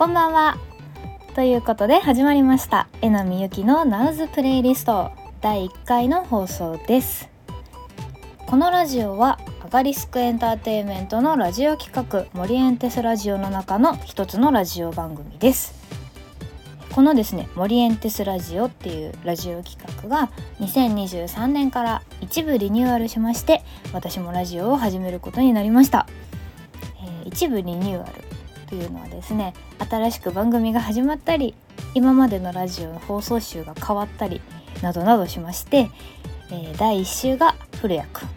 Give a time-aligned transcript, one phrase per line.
[0.00, 0.56] こんばんは。
[1.34, 2.88] ということで始まりました。
[3.02, 5.10] えなみゆきのナウズプレイリスト。
[5.42, 7.28] 第1回の放送です。
[8.46, 15.74] このラジオはアガリスクエンターテインメントのラジオ企画モリエンテスラジオの中の一つのラジオ番組です。
[16.94, 20.30] このですねモリエンテスラジオっていうラジオ企画が
[20.60, 23.62] 2023年から一部リニューアルしまして
[23.92, 26.06] 私もラジオを始めることになりました、
[27.22, 28.29] えー、一部リニューアル。
[28.70, 29.52] というのはですね
[29.90, 31.54] 新しく番組が始まったり
[31.94, 34.40] 今までのラジオの放送集が変わったり
[34.80, 35.90] などなどしまして、
[36.50, 38.28] えー、第1週が古谷くん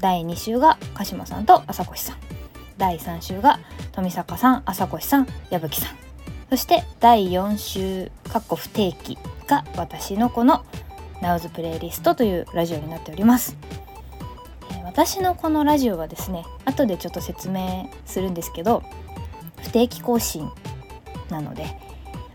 [0.00, 2.16] 第2週が鹿島さんと朝越さん
[2.76, 3.58] 第3週が
[3.92, 5.96] 富坂さん朝越さん矢吹さん
[6.50, 10.64] そして第4週かっこ不定期が私のこの
[11.22, 13.56] Now's プレイリストというラジオになっております。
[14.84, 18.82] 私のこのラジオはですね後でちょっと説明するんですけど
[19.62, 20.50] 不定期更新
[21.30, 21.64] なので、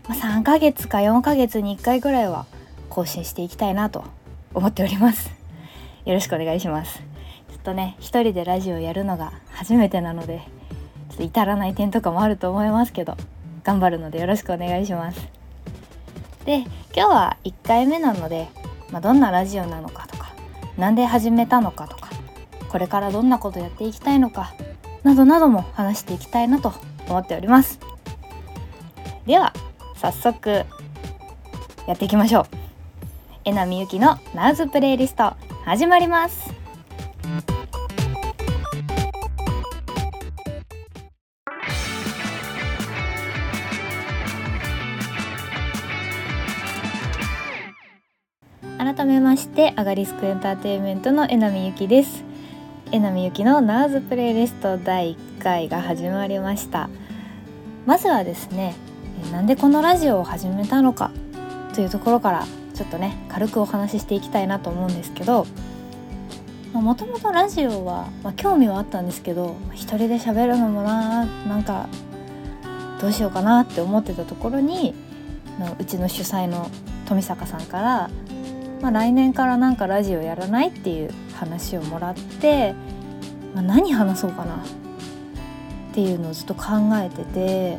[0.08, 2.46] まあ、3ヶ月か4ヶ月に1回ぐらいは
[2.88, 4.04] 更新していきたいなと
[4.54, 5.30] 思っております。
[6.04, 6.98] よろしくお願いします。
[7.50, 10.42] ちょっとね一人でラジオやるのが初めてなので
[11.08, 13.16] ちょっと至らない点とかもあると思いますけど
[13.64, 15.28] 頑張るのでよろしくお願いします。
[16.44, 18.48] で今日は1回目なので、
[18.90, 20.32] まあ、どんなラジオなのかとか
[20.78, 22.08] 何で始めたのかとか
[22.68, 24.54] これからどんなことやっていきたいのか
[25.02, 26.72] などなども話していきたいなと
[27.08, 27.78] 思っております。
[29.26, 29.52] では
[29.96, 30.64] 早速
[31.86, 32.46] やっていきましょう。
[33.44, 36.54] えなみゆきのナウズプレイリスト始まります。
[48.78, 52.24] 改めましてアガリスクエンターテインメントのえなみゆきです。
[52.92, 55.16] えなみゆきのナーズプレイリスト第
[55.46, 56.90] 回が始まりました。
[57.86, 58.74] まずはですね
[59.30, 61.12] なんでこのラジオを始めたのか
[61.72, 62.44] というところから
[62.74, 65.46] ちょっとね軽くお話ししていきたいなと思うんですけど
[66.72, 71.88] もともとラジオは、まあ、興味はあったんですけど一人で喋るのもななんか
[73.00, 74.94] どうしようかなって思ってたところに
[75.60, 76.68] のうちの主催の
[77.06, 78.10] 富坂さんから
[78.82, 82.74] まあ、来年からなんかラジオやらないっていう話をもらって、
[83.54, 84.62] まあ、何話そうかな
[85.96, 87.78] っていうのをずっと考えてて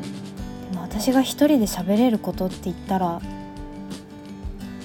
[0.74, 3.20] も私が一人で喋れることって言ったら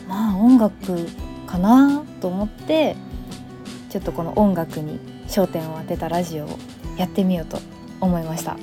[0.07, 1.07] まあ音楽
[1.47, 2.95] かなと思って
[3.89, 6.59] ちょっとこの音楽に焦点を当てたラジオを
[6.95, 7.57] やってみようと
[8.01, 8.55] 思いました。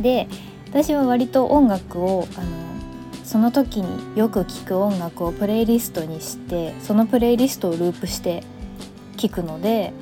[0.00, 0.26] で
[0.70, 2.46] 私は割と音楽をあの
[3.24, 8.42] その時によく聴く音楽をプレイリストにしてそのプレイリストをループして
[9.18, 9.92] 聴くので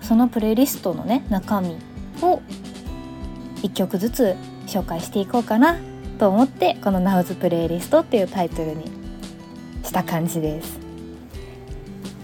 [0.00, 1.76] そのプレイリストのね中身
[2.22, 2.42] を
[3.62, 5.76] 1曲ずつ紹介していこうかな
[6.18, 8.84] と思ってこの「Now's プレイリスト」っていうタイトルに
[9.84, 10.78] した感じです。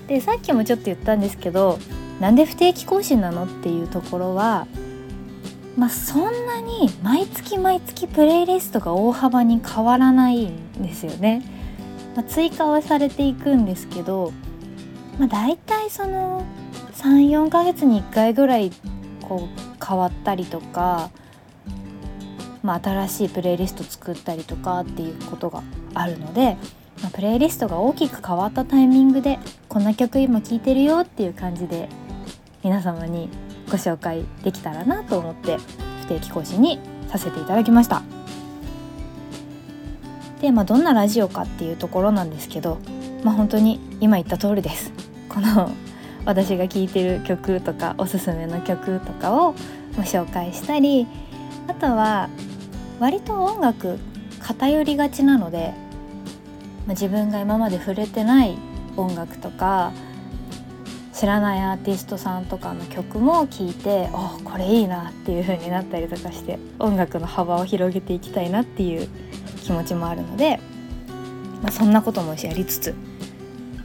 [0.07, 1.79] でさっきもちょっと言ったんですけど
[2.19, 4.67] なんで不定期更新なのっていうところは
[5.79, 11.41] まあ、そんなに毎月毎月プレイリストが大幅に変わらないんですよね。
[12.17, 14.33] まあ、追加はされていくんですけど、
[15.21, 16.45] まあ、大体その
[16.95, 18.73] 34ヶ月に1回ぐらい
[19.23, 21.11] こう変わったりとか、
[22.63, 25.63] まあ、新しいプレイリスト作ったりとかっていうことが
[25.95, 26.57] あるので、
[27.03, 29.39] まあ、プレイリストが大きく変わったタイミングで
[29.69, 31.89] こんな曲今聴いてるよっていう感じで
[32.63, 33.31] 皆様に
[33.71, 35.59] ご紹介できたらなと思って
[36.03, 38.03] 不定期更新にさせていただきました。
[40.43, 42.79] で、まあ、どんなラジオかっていうところなんですけど
[43.25, 44.93] まあ本当に今言った通りです。
[45.29, 45.71] この
[46.25, 49.55] 私が聴いてる曲とかおすすめの曲とかを
[49.97, 51.07] ご紹介したり
[51.67, 52.29] あとは
[53.01, 53.99] 割と音楽
[54.41, 55.73] 偏りがちなので、
[56.87, 58.57] まあ、自分が今まで触れてない
[58.97, 59.93] 音楽とか
[61.13, 69.09] 知らないアーティストさんとかの曲も聴いておこれいいなっていう風になったりとかして音楽の幅を広げていきたいなっていう
[69.65, 70.61] 気持ちもあるので、
[71.61, 72.95] まあ、そんなこともやりつつ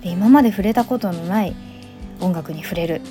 [0.04, 1.56] で今まで触れたことのない
[2.24, 3.02] 音楽に触れる。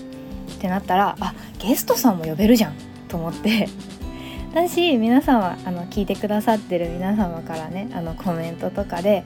[0.52, 2.74] ってなったらあゲストさんも呼べるじゃん。
[3.08, 3.68] と思って。
[4.52, 9.24] 私皆様あの聞いてくださってる皆様からねあのコメントとかで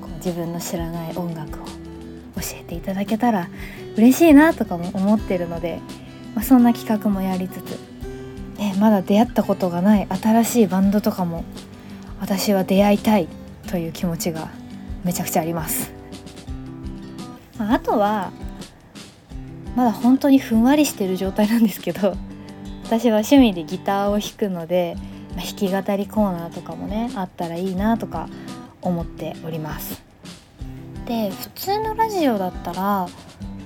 [0.00, 1.66] こう自分の知らない音楽を
[2.36, 3.50] 教えていただけたら
[3.96, 5.80] 嬉しいなとかも思ってるので、
[6.34, 7.78] まあ、そんな企画もやりつつ、
[8.58, 11.44] ね、まだ出会ったことがない新しいバンドとかも
[12.18, 13.28] 私は出会いたい
[13.66, 14.48] という気持ちが
[15.04, 15.92] めちゃくちゃあります。
[17.58, 18.32] まあ、あとは
[19.76, 22.14] まだ本当にふんわりしてる状態なんですけど
[22.84, 24.96] 私は趣味でギターを弾くので
[25.36, 28.28] ま弾き語りコーナーとかもねあったらいいなとか
[28.82, 30.02] 思っております。
[31.06, 33.08] で普通のラジオだったら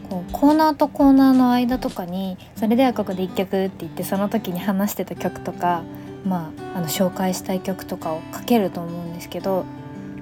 [0.08, 5.82] こうコーナーとコーナーの間とかに「それではここで1曲」って言ってその時に話してた曲とか
[6.26, 9.64] まああの紹介したい曲とかをかけると思うんですけど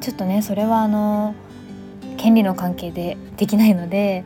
[0.00, 1.34] ちょっとねそれはあの
[2.16, 4.24] 権利の関係でできないので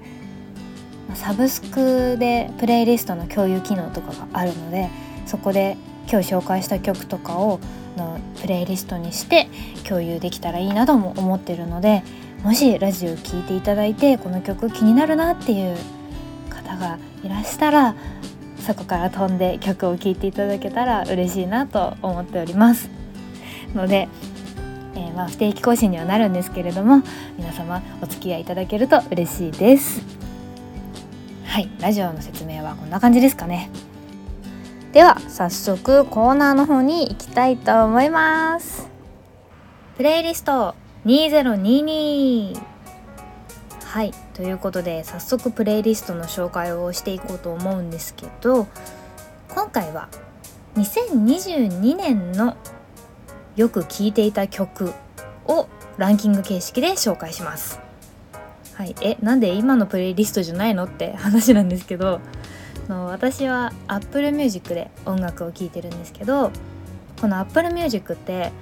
[1.16, 4.88] サブスクでプレイリストの共有機能とかがあるので
[5.26, 5.76] そこで
[6.10, 7.60] 今日紹介した曲とかを
[7.96, 9.48] のプレイリストにして
[9.88, 12.02] 共有できたらいいなとも思ってるので
[12.42, 15.76] もしラジオ聴いていただいてこの曲気になるなっていう
[16.50, 17.94] 方がいらしたら
[18.60, 22.90] そこから飛んで曲を聴いていただけたら嬉しいなと思っております。
[23.74, 24.08] ので、
[24.94, 27.02] えー、まあ不定期更新にはなるんですけれども
[27.36, 30.25] 皆様お付き合いいただけると嬉しいです。
[31.56, 33.70] はいラジオの説明はこんな感じですかね。
[34.92, 38.86] では早速コーナーの方に行きたいと思います。
[39.96, 40.74] プレイリスト
[41.06, 42.60] 2022
[43.86, 48.66] はいということで早速プレイリストの紹介をしていこうと思うんですけど
[49.48, 50.10] 今回は
[50.74, 52.58] 2022年の
[53.56, 54.92] よく聴いていた曲
[55.46, 57.85] をランキング形式で紹介します。
[58.76, 62.20] はい、えなんで今のプレイリストじゃないのって話なんですけど
[62.88, 66.50] の私は Apple Music で音楽を聴いてるんですけど
[67.20, 68.52] この Apple Music って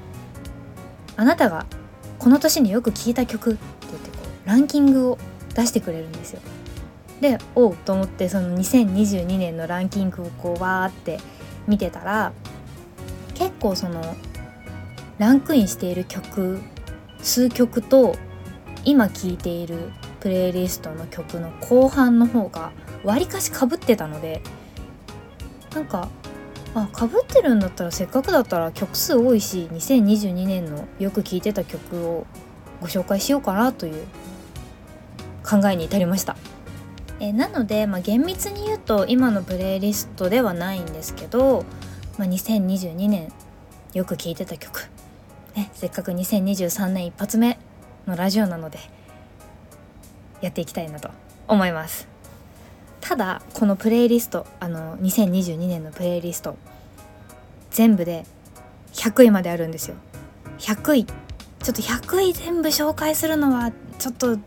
[1.16, 1.66] あなたが
[2.20, 5.18] この年によく聴いた曲って言ってこうランキングを
[5.54, 6.40] 出してくれるんですよ。
[7.20, 11.18] でおうと思ってその2022年のランキングをこうわーって
[11.66, 12.32] 見てたら
[13.34, 14.14] 結構その
[15.18, 16.60] ランクインしている曲
[17.20, 18.16] 数曲と
[18.84, 19.90] 今聴いている
[20.24, 22.72] プレイリストの曲の後半の方が
[23.04, 24.40] わりかしかぶってたので
[25.74, 26.08] なんか
[26.74, 32.26] あかぶってるんだったらせっかくだったら曲数多いし2022年のよく聴いてた曲を
[32.80, 34.06] ご紹介しようかなという
[35.46, 36.36] 考えに至りました。
[37.20, 41.66] えなので、まあ、厳密に言うと今のプレイリストではないんですけど、
[42.16, 43.30] まあ、2022年
[43.92, 44.88] よく聴いてた曲、
[45.54, 47.58] ね、せっかく2023年一発目
[48.06, 48.78] のラジオなので
[50.44, 51.10] やっていきたいなと
[51.48, 52.06] 思います。
[53.00, 56.56] ただこのプレイリストあの2022年のプレイリスト
[57.70, 58.24] 全部で
[58.92, 59.96] 100位まであるんですよ。
[60.58, 64.38] 100位ちょっと100位全部紹介するのはちょっと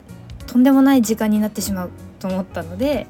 [0.45, 1.89] とんでもない時間になってしまう
[2.19, 3.07] と思ったので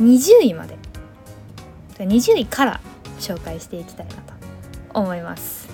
[0.00, 0.76] 20位まで。
[2.04, 2.80] 20位から
[3.18, 4.34] 紹介していきたいなと
[4.92, 5.66] 思います。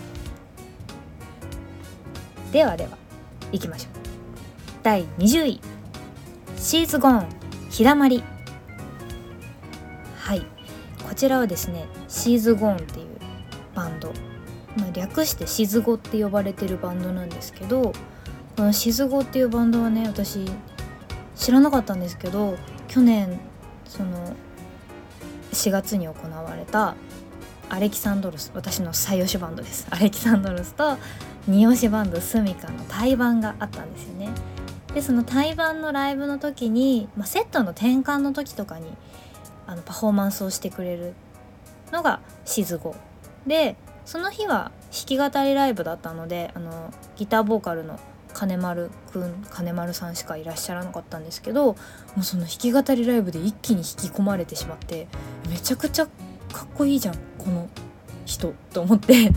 [2.53, 2.91] ではでは
[3.51, 4.02] いきましょう。
[4.83, 5.61] 第20位。
[6.57, 7.27] シーズゴーン
[7.71, 8.23] 日だまり
[10.19, 10.47] はい。
[11.09, 13.07] こちらはですねシーズゴーンっていう
[13.75, 14.13] バンド、
[14.77, 17.93] まあ、略してシズゴって呼ばれてるバンドなんですけど
[18.57, 20.45] このシズゴっていうバンドはね私
[21.37, 22.57] 知らなかったんですけど
[22.89, 23.39] 去年
[23.85, 24.35] その
[25.53, 26.95] 4月に行われた
[27.69, 29.87] アレキサンドロス私の最推しバンドです。
[29.91, 30.99] アレキサンドロスと
[31.47, 34.29] 二推しバンドスミカの対バンがあったんですよね。
[34.95, 38.87] でその対バンのライブの時に、まあ、セットの転換の時とかに
[39.67, 41.15] あのパフォーマンスをしてくれる
[41.93, 42.95] のがシズゴ。
[43.47, 47.99] でその日は弾き語りライブだったのであのギターボーカルの
[48.33, 51.77] 金丸くん金丸さんしかいらっしゃらなかったんですけども
[52.19, 55.07] うその弾き語りライブで一気に引き込まれてしまって
[55.49, 56.11] めちゃくちゃか
[56.65, 57.69] っこいいじゃんこの
[58.25, 59.33] 人と思って。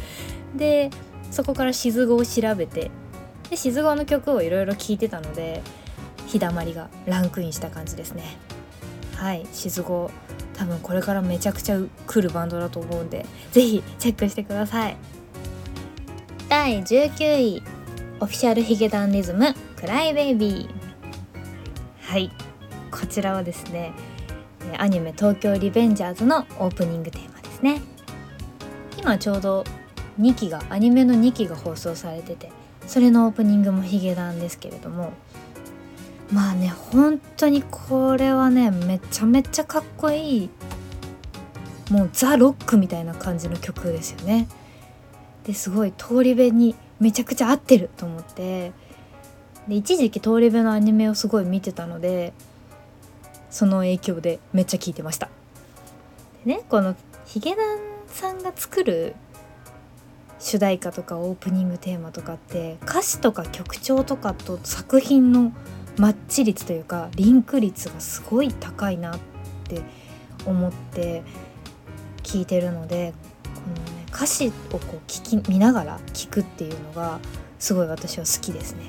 [0.56, 0.90] で
[1.32, 2.92] そこから静語を調べて
[3.50, 5.62] で静語の曲をいろいろ聴いてたので
[6.28, 8.38] 日だまりがランクインした感じですね。
[9.16, 10.12] はい静語
[10.54, 14.98] 多分これからめちゃくちゃ来るバンドだと思うんで是非チェックしてください。
[16.50, 17.64] 第19位
[18.20, 20.70] オフィシャルヒゲダンリズムクライベイビー。
[22.02, 22.32] はい
[22.92, 23.94] こちらはですね
[24.78, 27.82] アニメ東京リベンジャーズのオープニングテーマですね。
[28.98, 29.64] 今ちょうど
[30.20, 32.50] 2期がアニメの2期が放送されてて
[32.88, 35.14] それのオープニングもヒゲダンですけれども
[36.32, 40.50] まあね本当にこれはねめちゃめちゃかっこいい
[41.92, 44.48] もうザ・ロックみたいな感じの曲ですよね。
[45.44, 48.72] ですごい通り部にめちゃくちゃ合ってると思って
[49.68, 52.34] で一時期通り部のアニメをすごい見てたので
[53.52, 55.30] その影響でめっちゃ聴いてました。
[56.44, 59.16] でねこのヒゲダンさんが作る
[60.40, 65.54] 主題歌とかオープニングテーマとかって歌詞とか曲調とかと作品の
[65.98, 69.20] マッチ率というかリンク率がすごい高いなっ
[69.64, 69.82] て
[70.46, 71.24] 思って
[72.24, 73.14] 聞いてるので
[73.44, 77.20] このね歌詞をこう聞き見ながら聞くっていうのが
[77.60, 78.84] すごい私は好きですね。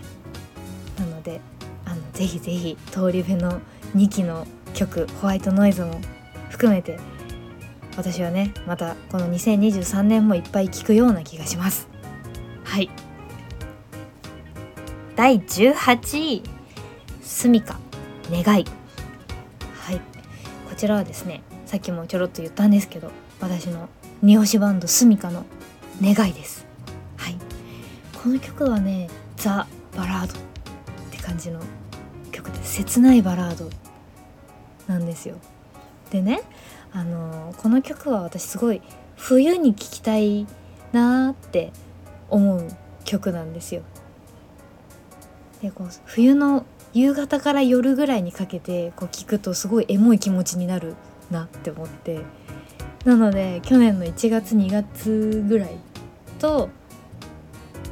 [0.98, 1.40] なので
[1.84, 3.60] あのぜひぜひ通り部の
[3.94, 6.00] 2期の曲「ホワイトノイズ」も
[6.50, 6.98] 含めて
[7.96, 11.88] 私はねまたこの2023年もいっぱい聴くような気がします。
[12.64, 12.90] はい。
[15.16, 16.42] 第18位
[17.22, 17.78] 「すみか
[18.30, 18.66] 願い」
[19.80, 20.00] はい。
[20.68, 23.10] こちらはですねさっきもちょろっと言ったんですけど
[23.40, 23.88] 私の
[24.22, 25.44] 二押しバンドスミカの
[26.02, 26.66] 願いです。
[27.16, 27.36] はい。
[28.22, 30.36] この曲はねザ・バラードっ
[31.10, 31.60] て感じの
[32.30, 33.70] 曲で切ないバラード
[34.86, 35.36] なんですよ。
[36.10, 36.42] でね
[36.96, 38.80] あのこの曲は私すごい
[39.16, 40.46] 冬に聴きたい
[40.92, 41.70] なーって
[42.30, 42.66] 思う
[43.04, 43.82] 曲なんですよ。
[45.60, 50.94] でこう冬の夕方から夜ぐらいにかけてこう聞くとすごいエモい気持ちになる
[51.30, 52.22] なって思って。
[53.04, 55.76] なので去年の1月2月ぐらい
[56.40, 56.70] と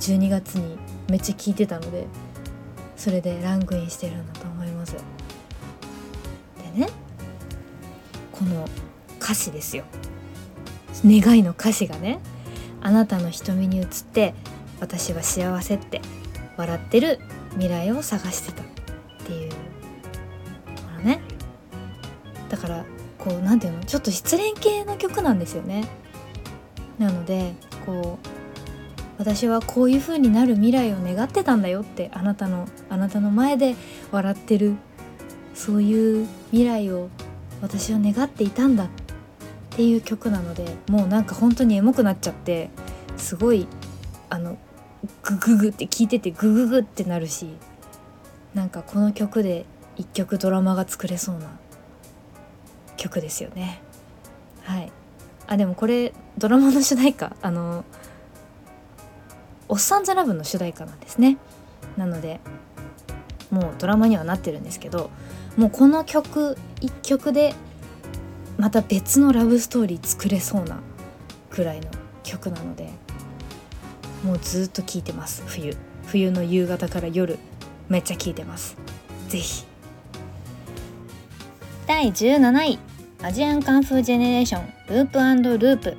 [0.01, 0.77] 12月に
[1.09, 2.09] めっちゃ聴いてたので
[2.97, 4.95] それでランクインしてるんだと思います。
[6.75, 6.89] でね
[8.33, 8.67] この
[9.25, 9.85] 歌詞ですよ。
[11.03, 12.21] 願いの歌詞がね
[12.83, 14.35] あなたの瞳に映って
[14.81, 16.03] 私は幸せって
[16.59, 17.19] 笑ってる
[17.53, 18.65] 未来を探してたっ
[19.27, 19.57] ていうこ
[20.99, 21.21] のね。
[22.51, 22.85] だから
[23.19, 23.85] こう何て言うの？
[23.85, 25.85] ちょっと失恋系の曲なんですよね。
[26.99, 27.55] なので
[27.87, 28.29] こう
[29.19, 33.75] 私はこういう風になる未来を願ってたんだよってあなたのあなたの前で
[34.13, 34.77] 笑ってる
[35.55, 37.09] そういう未来を
[37.63, 39.04] 私は願っていたんだって
[39.75, 42.71] っていう曲なのでもうなんか本当にエモくなっちゃって
[43.17, 43.67] すごい
[44.31, 44.57] あの
[45.23, 47.49] グググって聴いててグググってなるし
[48.55, 49.67] なんかこの曲で
[49.97, 51.59] 一曲ドラマが作れそうな
[52.97, 53.83] 曲ですよね。
[54.63, 54.93] はい。
[55.49, 57.85] あでもこれドラマの主題歌あの
[59.69, 61.37] 「おっさんずラブ」の主題歌なんですね。
[61.97, 62.41] なので
[63.51, 65.11] もうドラマにはなってるんですけど
[65.57, 67.55] もうこの曲一曲で
[68.59, 70.79] また別のラブストーリー作れそうな
[71.51, 71.91] くらいの
[72.23, 72.91] 曲なので
[74.25, 75.43] もうずっと聴いてます。
[75.47, 75.77] 冬。
[76.07, 77.39] 冬の夕方から夜。
[77.89, 78.77] めっちゃ聴いてます。
[79.29, 79.65] ぜひ。
[81.87, 82.79] 第17位。
[83.23, 84.67] アジアンカンフージェネレーション。
[84.89, 85.19] ループ
[85.59, 85.97] ループ。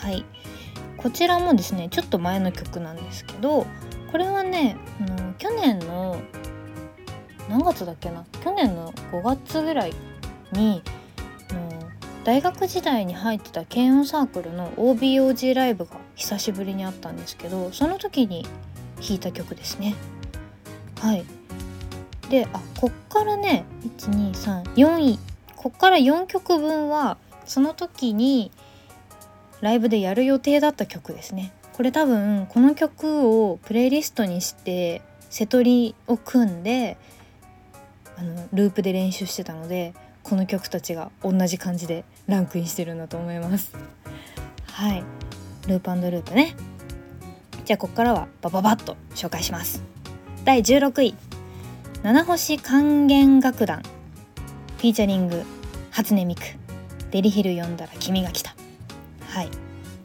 [0.00, 0.24] はい。
[0.98, 3.66] こちらもですねちょっと前の曲なんですけど
[4.10, 6.20] これはねあの去年の
[7.48, 8.24] 何月だっけな？
[8.42, 9.94] 去年の5月ぐらい
[10.52, 10.82] に
[12.28, 18.46] 大学時代に入ってた軽音サークルの OBOG ライブが久しぶりにあったんですけどその時に
[19.00, 19.94] 弾いた曲ですね。
[21.00, 21.24] はい。
[22.28, 23.64] であこっからね
[23.96, 25.18] 1234位。
[25.56, 27.16] こっから4曲分は
[27.46, 28.52] その時に
[29.62, 31.54] ライブでやる予定だった曲ですね。
[31.72, 36.98] これ多分この曲をプレイリストにして瀬戸りを組んで
[38.18, 39.94] あのループで練習してたので
[40.28, 43.72] この曲たちが同じ感じでランクインしてるんだと思います。
[44.72, 45.02] はい。
[45.66, 46.54] ループループね。
[47.64, 49.82] じゃあここからはバババッと紹介します。
[50.44, 51.14] 第16位。
[52.02, 53.82] 七星管弦楽団。
[53.82, 55.42] フィーチャリング
[55.90, 56.42] 初音ミク。
[57.10, 58.54] デリヒル読んだら君が来た。
[59.28, 59.48] はい。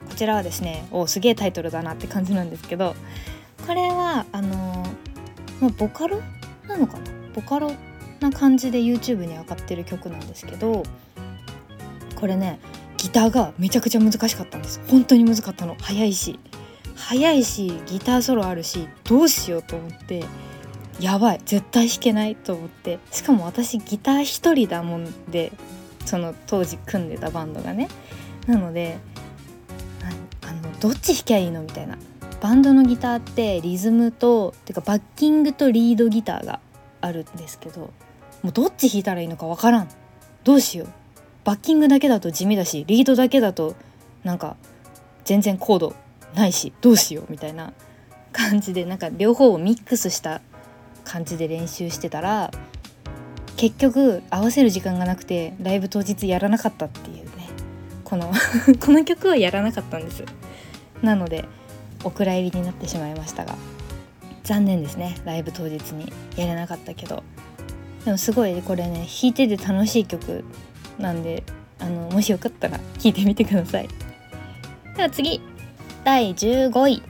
[0.08, 2.96] こちらはですねおすげえタイトルだなって感じなんですけど
[3.66, 6.22] これはあのー、ボカロ
[6.68, 7.04] なのかな？
[7.34, 7.72] ボカロ
[8.24, 10.84] な感じで YouTube に上がってる曲なんですけど
[12.16, 12.60] これね
[12.98, 14.80] ギターがめちゃくちゃ難しかったんです。
[14.88, 15.76] 本当に難かったの。
[15.82, 16.40] 早いし。
[16.96, 20.24] 早いしギターソロあるしどうしようと思って
[21.02, 21.42] やばい。
[21.44, 23.00] 絶対弾けないと思って。
[23.12, 25.52] しかも私ギター1人だもんで
[26.06, 27.90] その当時組んでたバンドがね。
[28.48, 29.00] なので
[30.42, 31.98] あのどっち弾きゃいいのみたいな。
[32.40, 36.60] バンドのギターってリズムとてかバッキングとリードギターが
[37.02, 37.92] あるんですけど
[38.44, 39.90] もうどっち弾いたらいいのかわからん。
[40.44, 40.90] どうしよう。
[41.44, 43.76] バッキングだけだと地味だしリードだけだと
[44.24, 44.56] なんか
[45.26, 45.96] 全然コード
[46.36, 47.74] ないしどうしようみたいな
[48.32, 50.42] 感じでなんか両方をミックスした
[51.04, 52.52] 感じで練習してたら
[53.58, 57.50] 結局合わせる時間がなくてライブ当日やらなかったっていうね。
[58.04, 58.32] この
[58.80, 60.24] この曲はやらなかったんです。
[61.02, 61.46] なので
[62.04, 63.56] お蔵入りになってしまいましたが
[64.44, 65.18] 残念ですね。
[65.26, 67.24] ライブ当日にやれなかったけど。
[68.06, 70.44] でもすごいこれね弾いてて楽しい曲
[71.00, 71.44] なんで
[71.80, 73.90] あのもしよかったら聴いてみてください。
[74.96, 75.42] では次。
[76.04, 77.02] 第15位。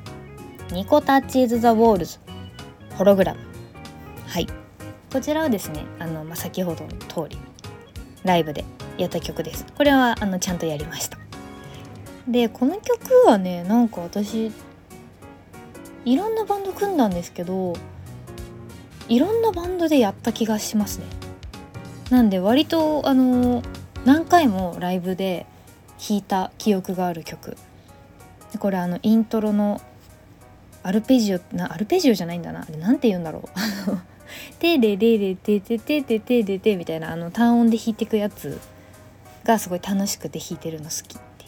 [0.71, 2.19] ニコタッチーズ・ザ・ウォールズ。
[2.97, 3.39] ホログラム。
[4.27, 4.47] はい。
[5.11, 7.37] こちらはですねあの、まあ、先ほどの通り
[8.23, 8.65] ライブで
[8.97, 9.65] やった曲です。
[9.75, 11.17] これはあのちゃんとやりました。
[12.27, 14.51] でこの曲はねなんか私
[16.05, 17.73] いろんなバンド組んだんですけど
[19.09, 21.05] いろんなバンドでやった気がしますね。
[22.09, 23.63] なんで割とあの
[24.05, 25.45] 何回もライブで
[25.97, 27.57] 弾いた記憶がある曲。
[28.59, 29.81] これあのイントロの
[30.83, 32.61] アルペジオなアルペジオじゃないんだな。
[32.61, 33.49] あれなんて言うんだろう
[34.59, 38.59] 「テレレレテテテテテテテ」みたいなあの単音で弾いていくやつ
[39.43, 41.47] がすごい楽しくて弾いてるの好きってい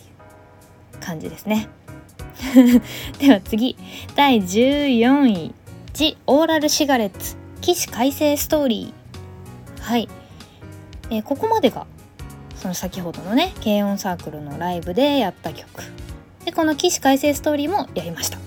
[0.96, 1.68] う感じですね。
[3.20, 3.78] では次。
[4.16, 5.54] 第14位
[5.94, 7.45] 「ジ・オーラル・シガレッツ。
[7.66, 10.08] 起死回生ストーリー」はい、
[11.10, 11.88] えー、ここまでが
[12.56, 15.68] その先ほどのね軽音サークルのライブでやった曲。
[16.46, 18.38] でこの起死回生ストーリーもやりました。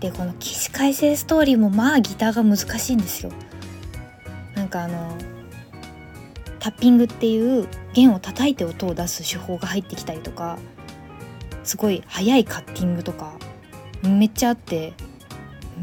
[0.00, 3.30] でこの起死回生ストーリーもまあギターが難しいんですよ。
[4.54, 5.14] なんかあの
[6.60, 10.58] タッピングっていう弦を叩いて音を出す手法が入ってきたりとか
[11.62, 13.34] すごい速いカッティングとか
[14.02, 14.94] めっちゃあって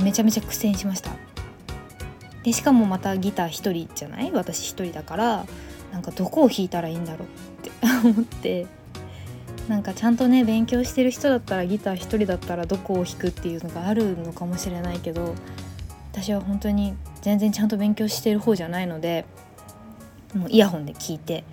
[0.01, 1.11] めちゃめちゃ苦戦しました。
[2.43, 4.31] でしかもまたギター1人じゃない？
[4.31, 5.45] 私1人だから
[5.91, 7.71] なんかどこを弾いたらいいんだろうって
[8.07, 8.67] 思って。
[9.67, 15.35] なんかちゃんとね勉強してる人だったらギター1人だったらどこを弾くっていうのがあるのかもしれないけど
[16.11, 19.25] 私は本当に全然ちゃんと勉強してる方じゃないので
[20.33, 21.43] もうイヤホンで聞いて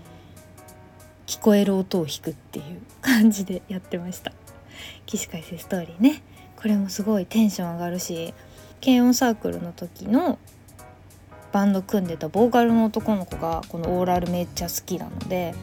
[1.27, 4.33] 聞こえる音を弾くっていう感じでやってました。
[5.05, 6.23] 起死回生ストーリーね。
[6.57, 8.33] これもすごいテンション上がるし
[8.83, 10.39] 軽音サークルの時の
[11.57, 15.55] バンド組んでたボーカルの男の子がこのオーラルめっちゃ好きなので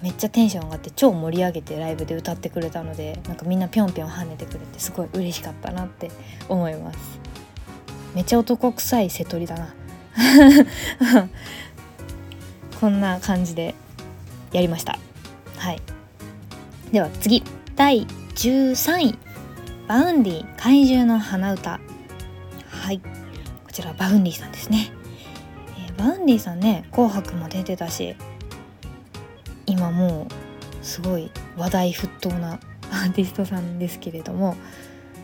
[0.00, 6.12] めっちゃテンション上がって超盛り上げてライブで歌ってくれたのでなんかみんなぴょんぴょん跳ねてくれてすごい嬉しかったなって
[6.48, 6.98] 思います。
[8.14, 9.74] めっちゃ男臭い瀬戸りだな。
[12.80, 13.74] こんな感じで
[14.52, 15.00] やりました。
[15.56, 15.82] はい。
[16.92, 17.42] では次。
[17.74, 19.18] 第13位。
[19.88, 21.80] Vaundy 怪獣の花唄。
[22.68, 23.00] はい。
[23.00, 24.92] こちら Vaundy さんですね、
[25.98, 28.16] Vaundy さんね紅白も出てたし
[29.66, 32.58] 今もうすごい話題沸騰な
[32.90, 34.56] アーティストさんですけれども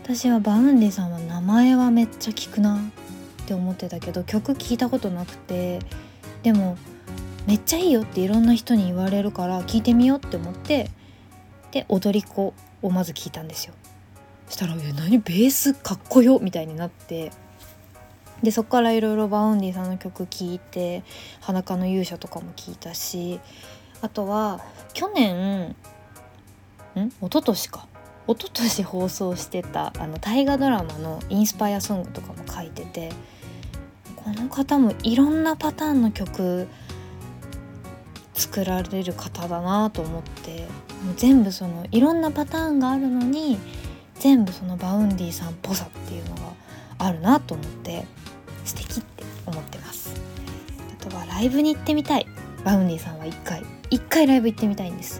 [0.03, 2.79] 私は Vaundy さんは名前はめっちゃ聞くなっ
[3.47, 5.79] て思ってたけど曲聞いたことなくて
[6.43, 6.77] でも
[7.47, 10.91] めっちゃいいよっていろんな人に言われるから聞いてみようって思って
[11.71, 13.73] で踊り子をまず聞いたんですよ。
[14.49, 15.17] したら「え何？
[15.19, 17.31] ベースかっこよ」みたいになって
[18.43, 21.03] でそっからいろいろ Vaundy さんの曲聴いて
[21.41, 23.39] 「裸の勇者」とかも聴いたし
[24.01, 24.61] あとは
[24.93, 25.75] 去年ん？
[26.95, 27.87] 一昨年か。
[28.27, 33.11] 一昨年放送してたあの大河ドラマのインスパイアソングとかも書いてて
[34.15, 36.67] この方もいろんなパターンの曲
[38.33, 40.61] 作られる方だなと思って
[41.03, 43.59] もう全部そのいろんなパターンがあるのに
[44.15, 46.41] 全部その Vaundy さんっぽさっていうのが
[46.97, 48.05] あるなと思って。
[48.65, 50.13] 素敵って思ってます。
[50.99, 52.27] あとはライブに行ってみたい。
[52.63, 53.63] Vaundy さんは1回。
[53.91, 55.19] 1回ライブ行ってみたいんです。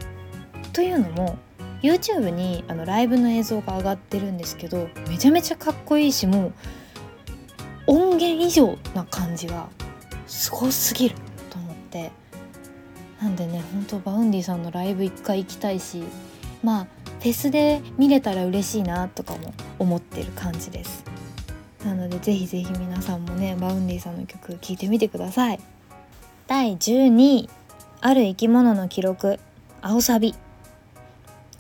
[0.74, 1.38] というのも
[1.82, 6.54] YouTube にあのライブの映像が上がってるんですけどめちゃめちゃかっこいいしもう
[7.88, 9.70] 音源以上な感じが
[10.28, 11.16] すごすぎる。
[11.50, 12.12] と思って。
[13.22, 16.04] なんでねほんと Vaundy さんのライブ一回行きたいし
[16.62, 16.88] まあ
[17.20, 21.04] フェスで見れたら嬉しいなとかも思ってる感じです。
[21.86, 25.60] なのでぜひぜひ皆さんもね Vaundy さんの曲聴いてみてください。
[26.48, 27.50] 第12位
[28.02, 29.40] ある生き物の記録
[29.82, 30.34] 青サビ。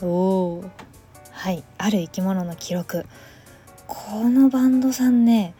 [0.01, 0.65] おお
[1.31, 3.05] はいある生き物の記録。
[3.85, 5.53] このバンドさんね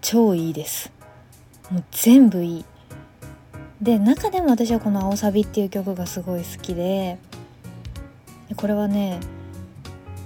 [0.00, 0.90] 超いいです。
[1.70, 2.64] もう全部いい。
[3.80, 7.18] で中でも私はこの「青サビ」っていう曲がすごい好きで
[8.56, 9.20] これはね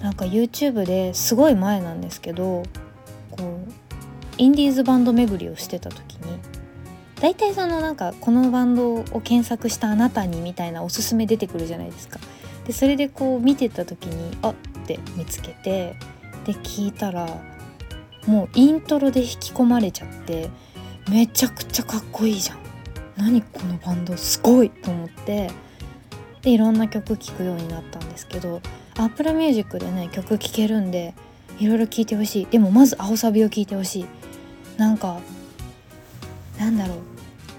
[0.01, 2.63] なんか YouTube ですごい前なんですけど
[3.31, 3.73] こう
[4.39, 6.39] インディーズバンド巡りをしてた時に
[7.21, 12.19] 大体そのなんかこのバンドを検索したあなたにみたいなおすすめ出てくるじゃないですか。
[12.67, 14.55] でそれでこう見てた時にあっ
[14.87, 15.97] て見つけて
[16.47, 17.27] で聞いたら
[18.27, 20.51] もうイントロで引き込まれちゃって
[21.11, 22.59] めちゃくちゃかっこいいじゃん
[23.17, 25.51] 何このバンドすごいと思って
[26.43, 28.61] でいろんな曲聴くようになったんですけど
[28.97, 31.15] Apple Music でね曲聴けるんで
[31.59, 32.47] いろいろ聴いてほしい。
[32.47, 34.07] でもまず青サビを聴いてほしい。
[34.77, 35.21] なんか
[36.59, 36.99] なんだろう。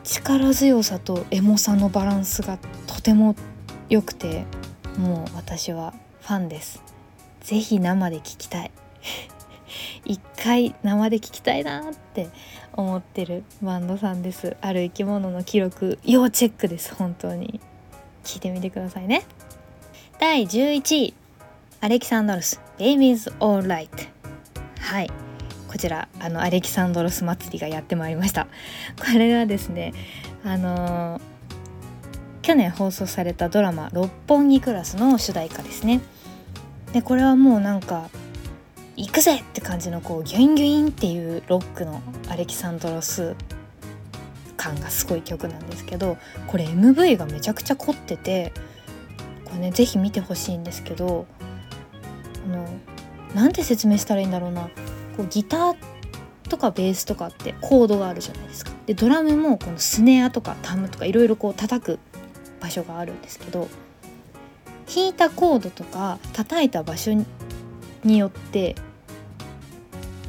[0.04, 3.36] 力強さとエモさのバランスがとても
[3.90, 4.46] 良くて
[4.98, 6.82] もう私はファンです。
[7.42, 8.72] 是非生で聴きたい。
[10.06, 12.30] 一回生で聴きたいなって
[12.74, 14.58] 思ってるバンドさんです。
[14.62, 16.94] ある生き物の記録要チェックです。
[16.96, 17.60] 本当に。
[18.24, 19.24] 聞いてみてくださいね。
[20.20, 21.14] 第11位。
[21.84, 23.90] アレキサンドロス「Baby's Alright」
[24.80, 25.10] はい。
[25.68, 28.46] こちらあのアレキサンドロス祭りがやってまいりました。
[29.00, 29.92] これがですね
[30.46, 31.22] あのー、
[32.44, 36.02] 去年放送されたドラマ「六本木クラス」の主題歌ですね。
[36.94, 38.12] でこれはもうなんか
[38.96, 43.36] 行くぜって感じのこうギュインギュインっていうロックのアレキサンドロス
[44.56, 48.54] 感がすごい曲なんですけどこれ MV がめちゃくちゃ凝ってて
[49.46, 51.26] これね是非見てほしいんですけど
[52.46, 52.68] あの
[53.36, 54.70] なんて説明したらいいんだろうな。
[55.18, 55.76] こうギター
[56.50, 58.72] とかベースとかってコードがあるじゃないですか。
[58.86, 62.00] でドラムもこのスネアとかタムとかいろいろこう叩く
[62.60, 63.70] 場所があるんですけど
[64.94, 67.12] 弾いたコードとか叩いた場所
[68.04, 68.76] によって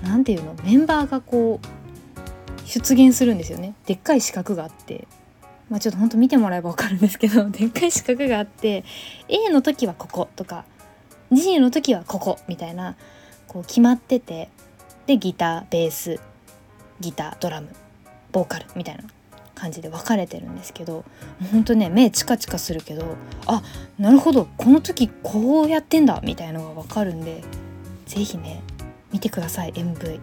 [0.02, 3.74] 何ていうのメンバーがこう出現するんですよね。
[3.86, 5.06] でっかい四角があって。
[5.70, 8.84] まあちょっとほんと見てもらえば分かるんですけど でっかい四角があって
[9.28, 10.66] A の時はこことか
[11.32, 12.96] G の時はここみたいな
[13.48, 14.50] こう決まってて
[15.06, 16.20] でギターベース
[17.00, 17.68] ギタードラム
[18.30, 19.04] ボーカルみたいな
[19.54, 21.04] 感じで分かれてるんですけど
[21.50, 23.16] ほんとね目チカチカするけど
[23.46, 23.62] あ
[23.98, 27.42] なるほどこの時こうやってんだみたいのが分かるんで
[28.06, 28.62] 是非ね
[29.12, 30.20] 見てください MV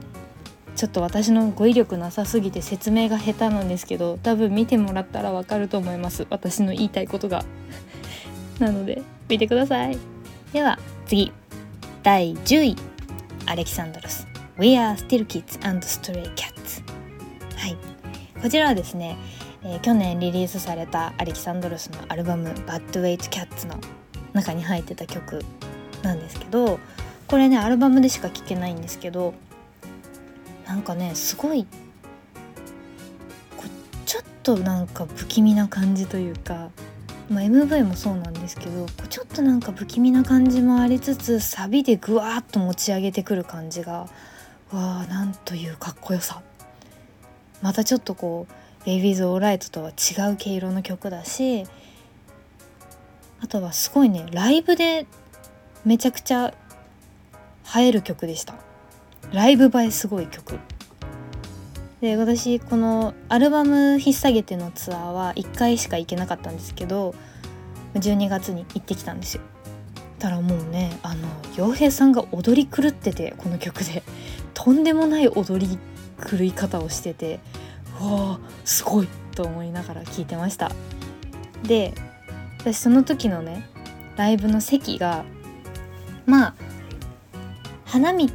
[0.79, 6.25] ちょっと私の語彙力なさすぎて説明が下手なんですけど多分見てもらったらわかると思います。
[6.29, 7.43] 私の言いたいことが。
[8.59, 9.97] なので見てください。
[10.53, 11.31] では次
[12.01, 12.75] 第10位
[13.45, 14.25] アレキサンドロス。
[14.57, 16.81] We are still kids and stray cats
[17.55, 17.77] はい。
[18.41, 19.15] こちらはですね、
[19.63, 23.79] えー、去年リリースされたアレキサンドロスのアルバム Bad Weight Cats の
[24.33, 25.45] 中に入ってた曲
[26.01, 26.79] なんですけど
[27.27, 29.35] これねアルバムでしか聴けないんですけど
[30.65, 31.67] なんかねすごい
[34.07, 36.71] ちょっとなんか不気味な感じというか、
[37.29, 44.09] まあ、MV もそうなんですけどちょっとなんか不気味な感じもありつつサビでぐわっと持ち上げてくる感じが
[44.71, 46.41] わあなんというかっこよさ。
[47.61, 48.53] またちょっとこう
[48.87, 51.65] 「Baby's Alright」とは違う毛色の曲だし
[53.41, 55.05] あとはすごいねライブで
[55.85, 56.53] めちゃくちゃ
[57.75, 58.55] 映える曲でした。
[59.31, 60.57] ライブ映えすごい曲。
[62.01, 67.13] で私このアルバム引っ提げてのツアーは1回しか行けなかったんですけど
[67.95, 69.41] 12月に行ってきたんですよ。
[70.17, 74.03] たらもうねあの洋平さんが踊り狂っててこの曲で。
[74.61, 75.79] とんでもない踊り
[76.29, 77.39] 狂い方をしてて
[77.97, 80.73] わあすごいと思いながら聴いてました。
[81.63, 81.93] で
[82.59, 83.69] 私その時のね
[84.17, 85.23] ライブの席が
[86.25, 86.55] まあ
[87.85, 88.27] 花道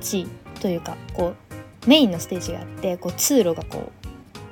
[0.61, 1.37] というかこう
[1.87, 3.93] メインのステージがあってこう通路がこ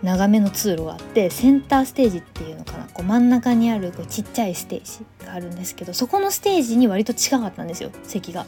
[0.03, 2.87] う長めの通路があってセンターステージっていうのかな。
[2.93, 7.91] こう真ん中にあるこうちっちゃいステージがあるんですけどそこのステージに割と近かったんですよ。
[8.03, 8.47] 席が。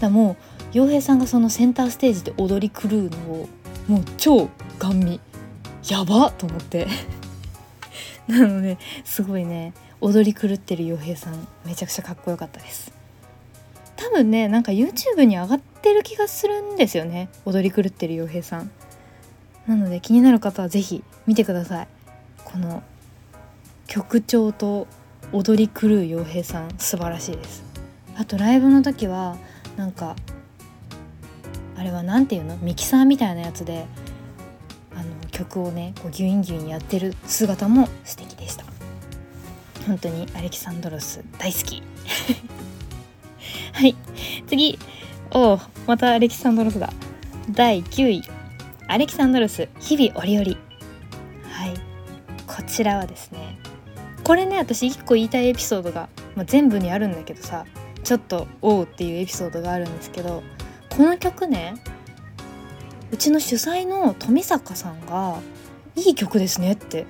[0.00, 0.36] だもう
[0.72, 3.48] 洋平さんがそのセンターステージで踊り狂うのを
[3.88, 5.20] もう超ガン見。
[5.88, 6.86] やばと思って。
[8.28, 9.72] なのですごいね。
[10.00, 12.97] 踊り狂ってる洋平さんめちゃくちゃかっこよかったです。
[13.98, 17.28] 多分ねなんか YouTube に上がってる気がするんですよね。
[17.44, 18.70] 踊り狂ってる洋平さん。
[19.66, 21.88] なので気になる方は是非見てください。
[22.44, 22.82] この
[23.86, 24.86] 曲調と
[25.32, 26.70] 踊り狂う洋平さん。
[26.78, 27.64] 素晴らしいです。
[28.16, 29.36] あとライブの時は
[29.76, 30.16] なんか
[31.76, 32.56] あれは何て言うの？
[32.58, 33.86] ミキサーみたいなやつで
[34.94, 38.64] あの曲をねこうギュインギュインやってる姿も素敵でした。
[39.86, 41.82] 本当にアレキサンドロス大好き。
[44.48, 44.78] 次。
[45.30, 46.92] おまたアレキサンドロスだ。
[47.50, 48.22] 第9位。
[48.86, 50.50] アレキサンドロス日々折々。
[51.50, 51.74] はい。
[52.46, 53.58] こちらはですね。
[54.24, 57.64] これね私1個言いたいエピソードが、まあ、全部にあるんだけどさ
[58.04, 60.42] ちょっとおうっていうエピソードがあるんですけど
[60.94, 61.76] この曲ね
[63.10, 65.38] うちの主催の富坂さんが
[65.96, 67.06] 「いい曲ですね」って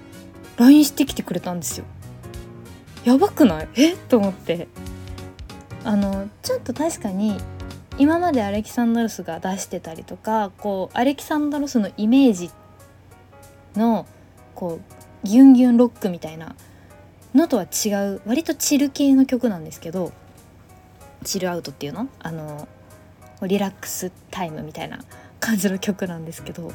[0.58, 1.86] LINE してきてくれたんですよ。
[3.04, 3.68] やばくない？
[3.74, 3.96] え？
[3.96, 4.68] と思って。
[5.88, 7.38] あのちょっと確かに
[7.96, 12.50] 今までアレキサンドロスが出してたりとかこうアレキサンドロスのイメージ
[13.74, 14.06] の
[14.54, 16.54] こうギュンギュンロックみたいな
[17.34, 20.12] のとは違う割とチル系の曲なんですけど
[21.24, 22.06] チルアウトっていうの？
[22.18, 22.68] あの
[23.46, 24.98] リラックスタイムみたいな
[25.40, 26.70] 感じの曲なんですけど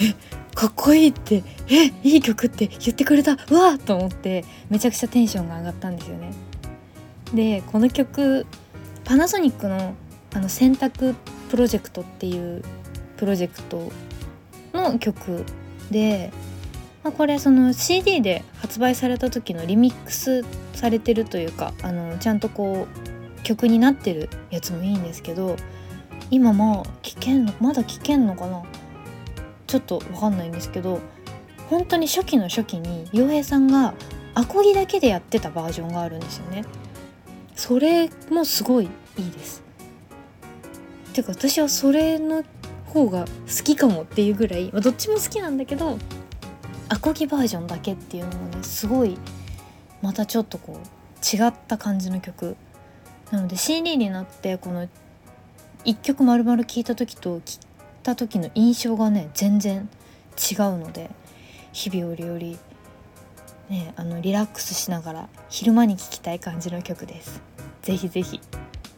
[0.00, 0.14] え
[0.54, 6.32] かっこいいってえいい曲って言ってくれたわーと思ってめちゃくちゃテンションが上がったんですよね。
[7.34, 8.46] でこの曲
[9.04, 9.94] パナソニックの
[10.34, 11.14] あの選択
[11.48, 12.62] プロジェクトっていう
[13.16, 13.90] プロジェクト
[14.74, 15.44] の曲
[15.90, 16.32] で
[17.02, 22.88] まあ、これその CD で発売された時のリミックスされてるというかあのちゃんとこ
[23.38, 25.54] う曲になってるやつもいいんですけど
[26.32, 28.64] 今も聞けんのまだ聞けんのかな？
[29.68, 31.00] ちょっと分かんないんですけど
[31.70, 33.94] 本当に初期の初期に洋平さんが
[34.34, 36.64] アコギだけでやってたバージョンがあるんですよね。
[37.56, 38.88] それもすごいい
[39.22, 39.62] いです。
[41.14, 42.44] てか私はそれの
[42.86, 45.98] 方が好きかもっていうぐらい、まあ、どっちも好きなんだけど
[46.88, 49.18] アコギバージョンだけっていうのもねすごい
[50.02, 52.56] またちょっとこう違った感じの曲。
[53.32, 54.86] なので CD になってこの
[55.84, 57.58] 1曲丸々聴いた時と聴い
[58.04, 59.88] た時の印象がね全然
[60.36, 61.10] 違うので
[61.72, 62.58] 日々折々
[63.68, 67.40] ねあのリラックスしながら昼間に聴きたい感じの曲です。
[67.82, 68.40] ぜひぜひ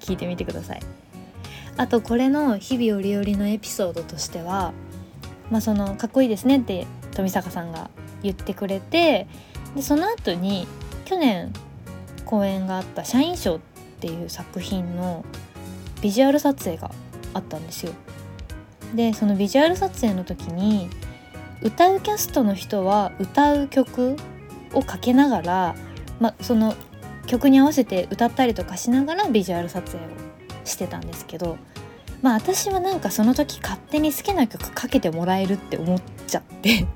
[0.01, 0.81] 聴いてみてください。
[1.77, 4.73] あとこれの日々折々のエピソードとしては
[5.51, 7.91] まあそのかっこいいですねって富坂さんが
[8.23, 9.27] 言ってくれて
[9.75, 10.67] でその後に
[11.05, 11.53] 去年
[12.25, 13.61] 公演があった「社員賞」っ
[14.01, 15.25] ていう作品の
[16.03, 16.91] ビジュアル撮影が
[17.35, 17.93] あったんですよ。
[18.95, 20.89] でそのビジュアル撮影の時に
[21.61, 24.17] 歌うキャストの人は歌う曲
[24.73, 25.75] をかけながら、
[26.21, 26.75] まその
[27.27, 30.09] 曲に合わせて歌ったりとかしながらビジュアル撮影を
[30.65, 31.59] してたんですけど
[32.23, 36.87] まあ私はなんかその時勝手に好きな曲かけてもらえるって思っちゃって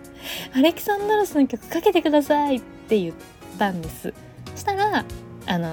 [0.54, 3.14] アレキサンドロスの曲かけてくださいって言っ
[3.58, 4.12] たんです。
[4.54, 5.04] したら
[5.46, 5.72] あの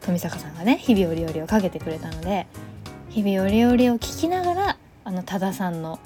[0.00, 2.46] 富坂さんがね「日々折々」をかけてくれたので
[3.08, 6.00] 「日々折々」を聴きながらあの多田さんの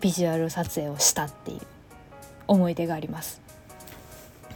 [0.00, 1.71] ビジュアル撮影をしたっていう。
[2.52, 3.40] 思い出があります。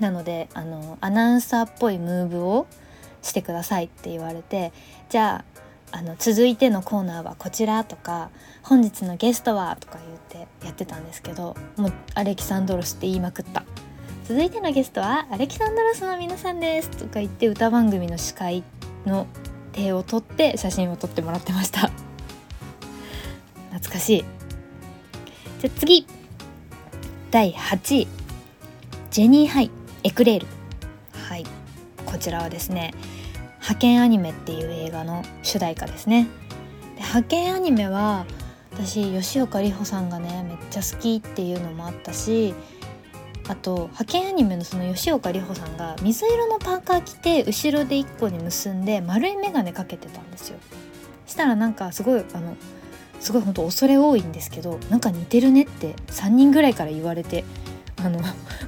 [0.00, 2.66] なのであのアナウンサーっぽいムーブを
[3.22, 4.72] してくださいって言われて
[5.08, 5.42] じゃ
[5.90, 8.30] ああの続いてのコーナーはこちらとか
[8.62, 13.64] 本日のゲストはとか言ってやってたんですけどもうアレキサンドロスって言いまくった。
[14.24, 18.64] 続いてのゲストはアレキサンドロスの皆さんですとか言って歌番組の司会
[19.06, 19.28] の
[19.70, 21.90] 手を取って写真を撮ってもらってました。
[23.70, 24.24] 懐かしい。
[25.60, 26.15] じゃ次。
[27.36, 28.08] 第8位。
[29.10, 29.70] ジェニーハイ
[30.04, 30.46] エクレール。
[31.12, 31.44] はい。
[32.06, 32.94] こちらはですね
[33.56, 36.28] 派遣アニメっていう映画の主題歌ですね。
[36.94, 38.24] で派遣アニメは
[38.72, 42.54] 私吉岡里帆さんがねめっちゃ好きっていうのもあったし
[43.48, 50.58] あと派遣アニメのその吉岡里帆さんが水色のパーカー着て後ろで1個に結んで丸い眼鏡かけてたんですよ。
[51.26, 52.56] したらなんかすごいあの
[53.26, 57.42] すごい本当恐れ多いんですけどなんか似てるねって3人ぐらいから言われて
[57.96, 58.20] あの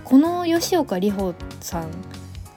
[0.03, 1.93] この吉岡里帆さん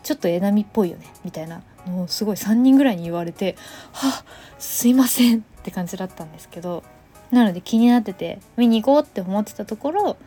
[0.01, 3.55] ちょっと枝波っぽいよねみたいなのをすごい3人ぐらいに言われて
[3.93, 4.23] 「は
[4.57, 6.83] すいません」って感じだったんですけど
[7.29, 10.17] なので気になってて見に行こうって思ってたところ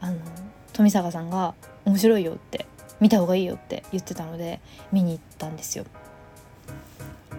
[0.00, 0.16] あの
[0.72, 1.52] 富坂さんが
[1.84, 2.64] 「面白いよ」って
[3.00, 4.60] 「見た方がいいよ」って言ってたので
[4.92, 5.84] 見に行ったんですよ。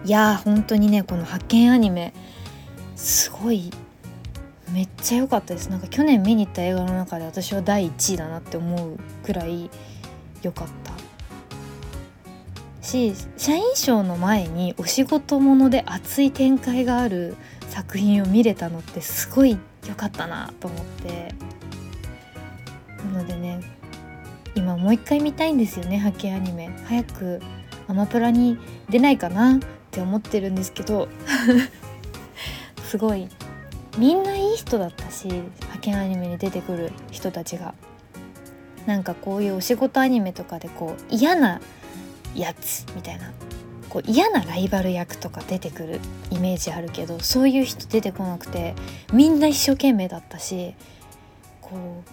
[0.04, 2.12] いやー本当にねこの発見アニメ
[2.96, 3.70] すごい
[4.70, 5.68] めっちゃ良かったです。
[5.68, 9.70] なんか去年見に行った映画の中で私は第1位だなって思うくらい
[10.42, 10.92] 良かった。
[12.86, 17.36] し社員賞の前にお仕事もので熱い展開がある
[17.68, 21.34] 作品を見れたのってすごい良かったなと思って。
[23.12, 23.60] なのでね
[24.54, 26.70] 今もう一回見たいんですよねハッケアニメ。
[26.86, 27.40] 早く
[27.86, 29.58] アマプラに出ないかなっ
[29.90, 31.08] て思ってるんですけど。
[32.84, 33.28] すごい。
[33.98, 37.74] みんないい人だったし派遣アニメに出てくる人たちが。
[38.86, 41.60] なんかこういうお仕事アニメとかでこう嫌な
[42.34, 43.32] やつみたいな。
[43.94, 46.00] こう嫌なライバル役とか出てくる
[46.32, 48.74] イメージあるけどそういう人出てこなくて
[49.12, 50.74] みんな一生懸命だったし
[51.60, 52.10] こう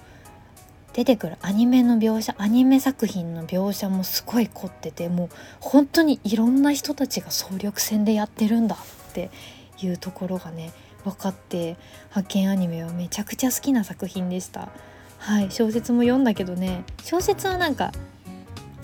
[0.93, 5.29] 出てくるアニメの描写アニメ作品の描写もすごい凝っててもう
[5.59, 9.31] 本当にいろんな人たちが総力戦でやってるんだって
[9.85, 10.71] いうところがね
[11.03, 11.77] 分かって
[12.09, 14.69] 発見アニメはめちゃくちゃ好きな作品でした。
[15.17, 17.91] はい小説も読んだけどね小説はなんか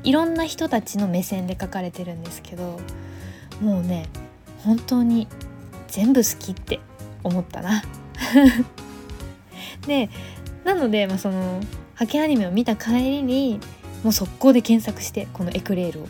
[0.03, 2.79] いろんな人たちの目線で書かれてるんですけど
[3.59, 4.07] もうね
[4.59, 5.27] 本当に
[5.87, 6.79] 全部好きって
[7.23, 7.83] 思ったな。
[9.87, 10.09] で
[10.63, 11.61] なので、まあ、その
[11.95, 13.59] ハケアニメを見た帰りに
[14.03, 16.07] もう速攻で検索してこのエクレールを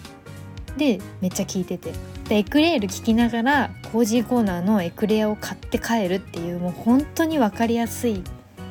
[0.78, 1.92] でめっちゃ聞いてて
[2.30, 8.24] でエクレール聞きながらコージーコーナーのエクレアを買って帰るっていうもう本当に分かりやすい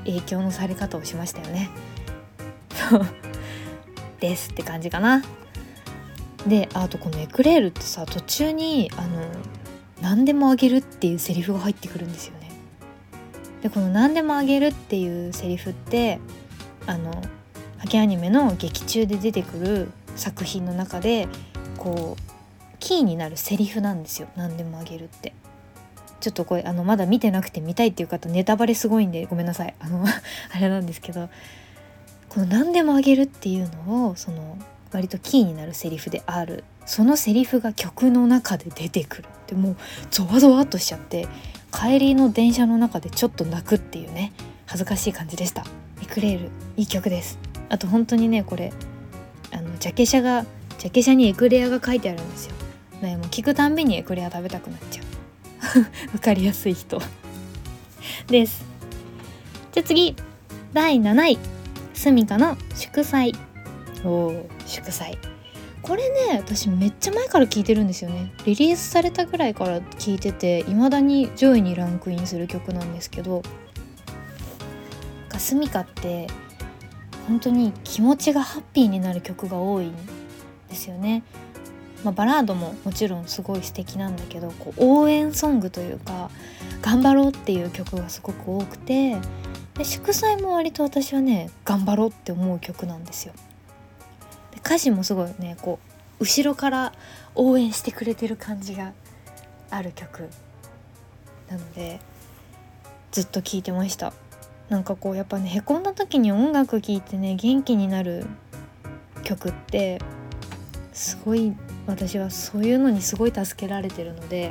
[0.04, 1.70] 影響のされ方をしましたよね。
[4.20, 5.22] ですって感じかな。
[6.46, 9.26] であとこのエクレールってさ途中にあの
[10.00, 12.50] 何でもあげるっていうセリフが入ってくるんですよね。
[13.62, 16.20] でこの何でもあげるっていうセリフって
[16.86, 17.10] あの
[17.78, 21.28] ハケアニメの劇中で出てくる作品の中で
[21.76, 24.28] こうキーになるセリフなんですよ。
[24.36, 25.32] 何でもあげるって。
[26.20, 29.74] ちょっとこれあのまだ見てなくて見たいっていう方ネタバレすごいんでごめんなさい。
[29.78, 30.04] あの
[30.52, 31.28] あれなんですけど
[32.28, 34.58] この何でもあげるっていうのをその
[34.92, 36.64] 割とキーになるセリフである。
[36.86, 39.76] そのセリフが曲の中で出てくるってもう
[40.12, 41.26] ゾワゾワっとしちゃって
[41.72, 44.32] 帰りの電車の中でちょっと泣くっていうね
[44.66, 45.64] 恥ずかしい感じでした。
[46.00, 47.38] エクレールいい曲です。
[47.68, 48.72] あと本当にねこれ
[49.52, 50.46] あのジャケ写が
[50.78, 52.54] ジャケ写にエクレアが書いてあるんですよ。
[53.02, 55.06] ねもう聞くたんびにエクレア食べたくなっちゃう。
[56.14, 57.00] わかりやすい人。
[58.28, 58.64] です。
[59.72, 60.14] じゃあ次。
[60.72, 61.38] 第7位。
[61.94, 63.34] スミカの祝祭。
[64.04, 65.18] おお祝祭。
[65.82, 68.32] これね私めっちゃ前から聞いてるんですよね。
[68.44, 73.42] リリースされたぐらいから聞いてて未だに上位にランクインする曲なんですけど。
[75.36, 76.28] ガスミカって
[77.28, 79.94] 本当に気持ちがハッピーになる曲が多いん
[80.76, 81.22] ですよね。
[82.04, 86.30] まあ、バラードももちろんすごい素敵なんだけどこう応援ソングというか
[86.82, 89.16] 頑張ろうっていう曲がすごく多くて
[89.74, 93.32] で祝祭も割と私はね頑張ろうって思う曲なんですよ。
[94.52, 95.80] で歌詞もすごいねこ
[96.20, 96.92] う後ろから
[97.34, 98.92] 応援してくれてる感じが
[99.70, 100.28] ある曲。
[101.48, 102.00] なので
[103.10, 104.12] ずっと聴いてました。
[104.68, 108.26] なんかこうやっぱねへこんだ時に音楽聴いてね元気になる
[109.22, 110.00] 曲って
[110.96, 111.54] すごい
[111.86, 114.50] 私はそういうのにすごい助けられてるので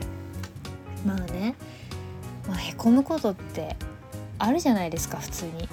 [1.03, 1.55] まあね、
[2.47, 3.75] まあ、へこむことって
[4.37, 5.67] あるじゃないですか普通に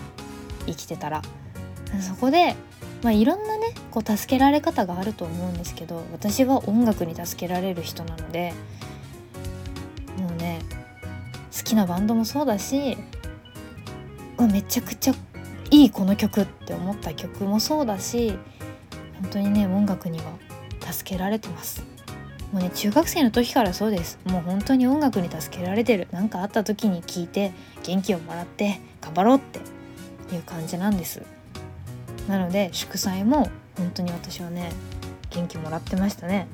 [0.67, 1.23] 生きてたら。
[2.01, 2.57] そこで、
[3.03, 8.55] まあ、いろんなねこう助けられ方があると思うんですけど私は音楽に助けられる人なので
[10.17, 10.61] もうね
[11.55, 12.97] 好きなバンドもそうだし
[14.41, 15.15] めちゃくちゃ
[15.71, 18.39] いいこの曲って思った曲もそうだし
[19.21, 20.25] 本当にね音楽には
[20.83, 21.83] 助けられてます。
[22.53, 24.19] もうね中学生の時からそうです。
[24.25, 26.09] もう本当に音楽に助けられてる。
[26.11, 29.61] 何かあった時に聞いて元気をもらって頑張ろうって
[30.35, 31.23] いう感じなんです。
[32.29, 34.71] なので祝祭も本当に私はね
[35.31, 36.47] 元気もらってましたね。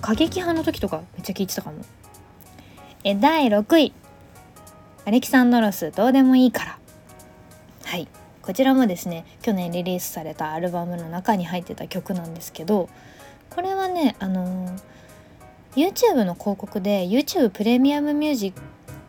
[0.00, 1.84] 過激派の時とかめっちゃ聞いてたかも。
[3.04, 3.92] え第6位。
[5.06, 6.78] アレキサンドロスどうでもいいから。
[7.84, 8.06] はい。
[8.42, 12.88] こちらもですね去年リリースされたアルバムの中に入ってた曲なんですけど
[13.50, 14.80] これはねあのー、
[15.76, 18.52] YouTube の広告で YouTube プレミアムミュージッ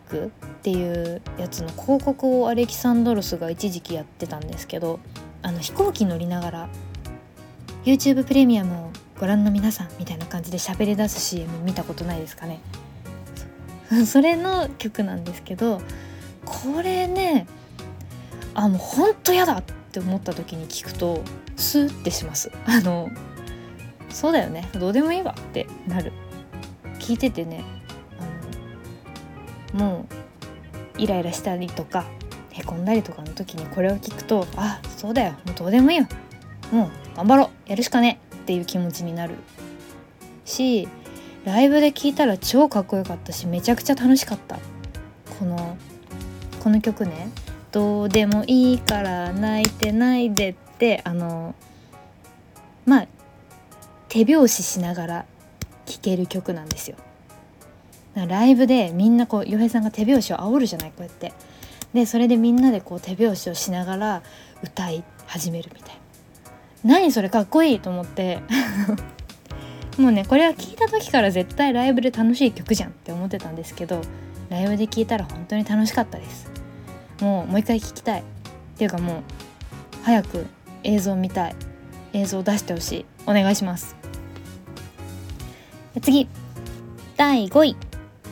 [0.09, 0.29] クっ
[0.61, 4.99] ていうやつの広告をアレキサンドロスが一時期やってたんですけど
[5.41, 6.69] あの飛行機乗りながら
[7.85, 12.59] YouTube プレミアムをご覧の皆さんみたいな感じで喋り出す CM 見たことないですかね。
[14.05, 15.81] そ れの曲なんですけど
[16.45, 17.45] これね
[18.53, 21.21] あもうほんと嫌だって思った時に聞くと
[21.55, 22.51] スーってします。
[22.65, 23.09] あの
[24.09, 24.67] そうだよね。
[24.73, 26.11] どうでもいいわってなる。
[26.99, 27.63] 聞いててね
[29.73, 30.05] あのも
[30.97, 32.05] うイライラしたりとか
[32.51, 35.31] へこんだりとかの時にこれを聞くとあそうだよ。
[35.45, 36.07] もうどうでもいいよ
[36.71, 37.69] もう頑張ろう。
[37.69, 39.35] やるしかねっていう気持ちになる
[40.45, 40.87] し
[41.45, 44.57] ライブで聴いたら超かっこよかったしめちゃくちゃ楽しかった。
[45.39, 45.77] この
[46.59, 47.29] この曲ね
[47.71, 51.55] 「どうでもいいから泣いてないで」ってあの
[52.85, 53.07] まあ
[54.09, 55.25] 手拍子しながら
[55.85, 56.97] 聴ける曲なんですよ。
[58.13, 61.33] ライブでみんなこう洋平さんが手拍子を煽るじゃないこうやって。
[61.93, 64.23] でそれでみんなでこう手拍子をしながら
[64.63, 66.01] 歌い始めるみたいな。
[66.83, 68.39] 何それかっこいいと思って
[69.97, 74.01] もうねこれは聞いた時から絶対ライブで楽しい曲じゃんって思ってたんですけど
[74.49, 76.50] ライブで聞いたら本当に楽しかったです
[77.21, 78.21] もうもう一回聞きたい。
[78.21, 78.23] っ
[78.77, 79.21] ていうかもう
[80.03, 80.45] 早く
[80.83, 81.55] 映像見たい。
[82.13, 83.05] 映像出してほしい。
[83.25, 83.95] お願いします。
[86.01, 86.27] 次。
[87.15, 87.77] 第5位。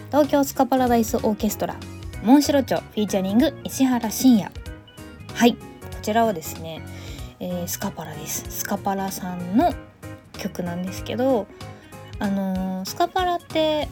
[0.07, 1.77] 東京スカパラダイスオーケストラ。
[2.23, 2.79] モンシロチョ。
[2.81, 4.51] フィーチャリング石原慎也。
[5.33, 5.53] はい。
[5.53, 5.59] こ
[6.01, 6.81] ちらはですね、
[7.39, 8.45] えー、スカパラです。
[8.49, 9.73] スカパラさんの
[10.39, 11.45] 曲なんですけど
[12.17, 13.87] あのー、スカパラって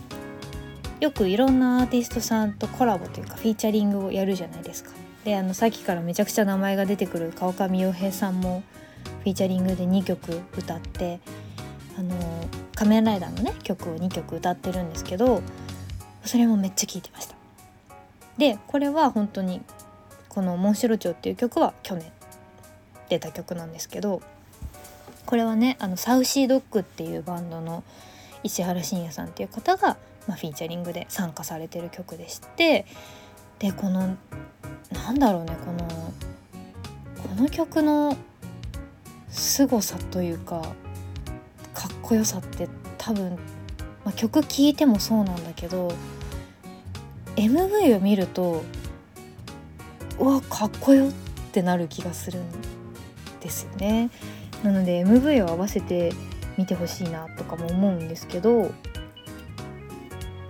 [0.99, 4.91] よくいろんなアーティストさんとコラボというかフィーチャリングをやるじゃないですか。
[5.25, 8.63] であのさっきからめちゃくちゃ名前が出てくる川上洋平さんも
[9.23, 11.19] フィーチャリングで2曲歌って
[11.97, 12.15] あの
[12.75, 15.41] 仮面ライダーのね曲を2曲歌ってるんですけど
[16.23, 17.35] それもめっちゃ聴いてました
[18.37, 19.61] でこれは本当に
[20.29, 22.09] この「モンシロチョウ」っていう曲は去年
[23.09, 24.21] 出た曲なんですけど
[25.25, 27.83] これはねあのサウシードッグっていうバンドの
[28.43, 32.85] 石原慎也さんっていう方が、まあ、フィーチャリングで参加されてる曲でして
[33.59, 34.15] でこの
[34.91, 36.13] なんだろうねこの
[37.35, 38.17] この曲の
[39.29, 40.61] 凄さというか
[41.73, 42.67] かっこよさって
[42.97, 43.31] 多分、
[44.03, 45.93] まあ、曲聴いてもそうなんだけど
[47.35, 48.63] MV を見ると
[50.19, 51.11] うわかっこよっ
[51.51, 52.45] てなる気がするん
[53.39, 54.09] ですよね。
[54.63, 56.13] なので MV を合わせて
[56.57, 58.71] 見てほしいなとかも思うんですけど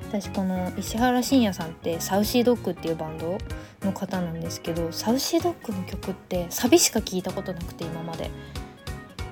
[0.10, 3.38] 私この石原慎也さんってサウシードッグっていうバンド
[3.82, 8.32] の方なんですけどサウシードッグの曲ってサビしか聞いたことなくて今まで。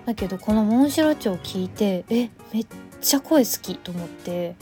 [0.05, 2.67] だけどこのモンシロチョウ聞いてえめっ
[3.01, 4.55] ちゃ声好きと思って。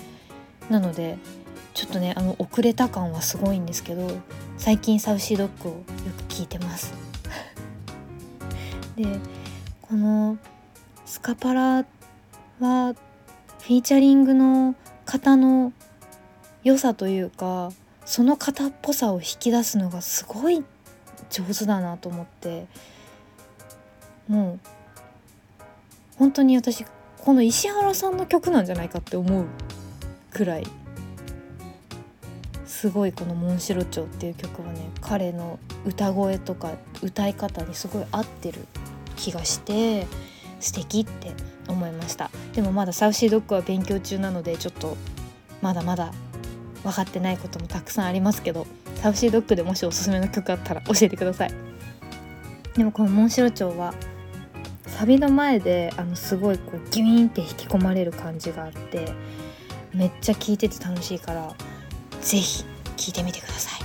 [0.70, 1.18] なので
[1.74, 4.10] ちょっとねあの遅れた感はすごいんですけど
[4.58, 5.82] 最近サウシードッグをよ
[6.18, 6.94] く聞いてます。
[8.96, 9.06] で
[9.82, 10.38] この
[11.06, 11.86] スカパラ
[12.60, 12.94] は
[13.62, 15.74] フィーチャリングの方の
[16.64, 17.72] 良さというか
[18.06, 20.64] その方っぽさを引き出すのがすごい
[21.30, 22.68] 上手だなと思って
[24.28, 24.60] もう
[26.18, 26.86] 本当に私
[27.22, 29.46] この石原さんの曲なんじゃないかって思う
[30.32, 30.68] くらい
[32.66, 38.66] すごいこの「モンシロチョウ」っていう曲はね彼の歌声とか歌い方にすごい合ってる
[39.16, 40.06] 気がして
[40.60, 41.32] 素敵って
[41.68, 42.30] 思いました。
[42.54, 44.98] でもまだサウシードッグは勉強中なのでちょっと
[45.62, 46.12] まだまだ
[46.84, 51.52] 分かってないこともたくさんありますけどサウシードッグでもしおすすめの曲あったら教えてください。
[52.76, 53.94] でもこのモンシロチョウは
[54.88, 59.08] サビの前であのすごいこうギュイーンって引き込まれる感じがあって
[59.94, 61.56] めっちゃ聴いてて楽しいから
[62.22, 63.80] 是非聴いてみてください。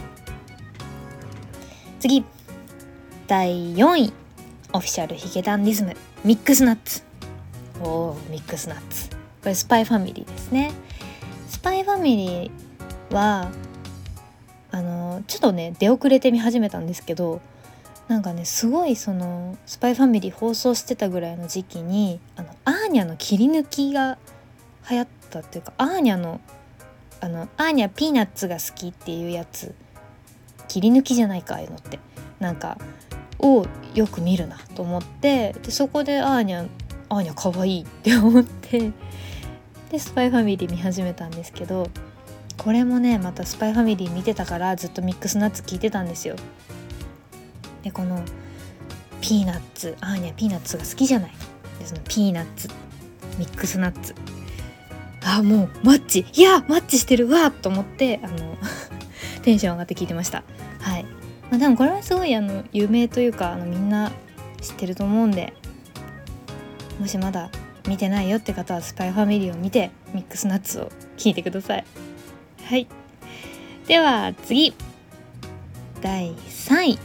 [2.00, 2.24] 次
[3.26, 4.12] 第4位。
[4.72, 5.96] オフィシャルヒゲダンディズム。
[6.24, 7.02] ミックスナッツ。
[7.80, 9.08] おーミックスナッツ。
[9.08, 10.72] これスパイファミリーですね。
[11.48, 12.67] スパイファミリー
[13.10, 13.50] は
[14.70, 17.40] あのちょっとね出遅れて見始めたんですけど
[18.06, 24.18] なんかねすごいその「スパイファミリー」放送してたぐらいの時期にあのアーニャの切り抜きが
[24.90, 26.40] 流行ったっていうかアーニャの
[27.20, 29.74] あのアーニャピーナッツが好きっていうやつ
[30.68, 31.98] 切り抜きじゃないかああいうのって。
[32.40, 32.78] なんか
[33.38, 36.68] をよく見るなと思ってでそこでアーニャ
[37.08, 38.92] アーニャ可愛いって思って
[39.90, 41.88] で「スパイファミリー見始めたんですけど
[42.58, 46.36] これもねまた「スパイファミリー見てたからずっとミックスナッツ聞いてたんですよ。
[47.82, 48.22] でこの
[49.20, 51.32] ピーナッツアーニャピーナッツが好きじゃない。
[51.78, 52.68] でそのピーナッツ
[53.38, 54.14] ミックスナッツ。
[55.24, 56.26] あもうマッチ。
[56.34, 58.56] いやマッチしてるわと思ってあの
[59.42, 60.42] テンション上がって聞いてました。
[60.80, 61.04] はい、
[61.50, 64.10] まあ、でもこれはすごいあの有名というかあのみんな
[64.60, 65.52] 知ってると思うんで
[66.98, 67.50] もしまだ
[67.86, 72.07] 見てないよって方はスパイファミリーを見てミックスナッツを聞いてください。
[72.68, 72.86] はい。
[73.86, 74.74] では次。
[76.02, 76.98] 第3位。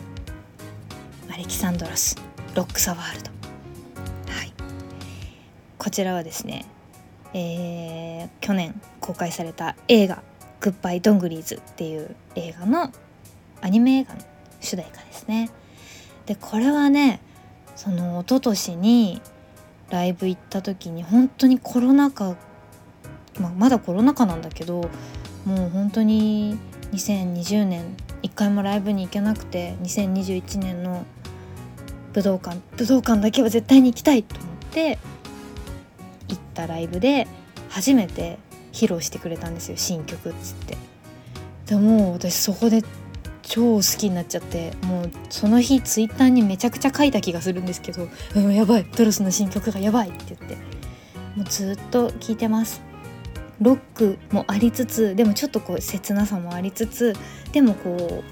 [1.32, 2.18] Alexandros。
[2.54, 3.30] Rock The World。
[4.34, 4.54] はい。
[5.78, 6.66] こちらはですね
[7.34, 10.22] えー、去年公開された映画
[10.60, 12.92] 「グッバイ・ドングリーズ」っていう映画の
[13.62, 14.22] アニメ映画の
[14.60, 15.50] 主題歌ですね。
[16.26, 17.22] でこれはね
[17.78, 19.22] その一昨年に
[19.90, 22.36] ライブ行った時に本当にコロナ禍、
[23.40, 24.90] まあ、まだコロナ禍なんだけど
[25.46, 26.58] もう本当に
[26.92, 31.06] 2020年一回もライブに行けなくて2021年の
[32.14, 35.00] 武道館武道館だけは絶対に行きたいと思って
[36.30, 37.28] 行ったライブで
[37.70, 38.38] 初めて
[38.72, 40.78] 披露してくれたんですよ新曲っつって。
[41.66, 42.84] でも私そこで
[43.42, 50.58] 超好きになっちゃってもうその日ツイッターにめちゃくちゃ書いた気がするんですけど「うんやばいドロスの新曲がやばい」って言って
[51.36, 52.93] もうずっと聴いてます。
[53.64, 57.16] ロックもありつつでもちょっとこう切なさもありつつ
[57.52, 58.24] でもこ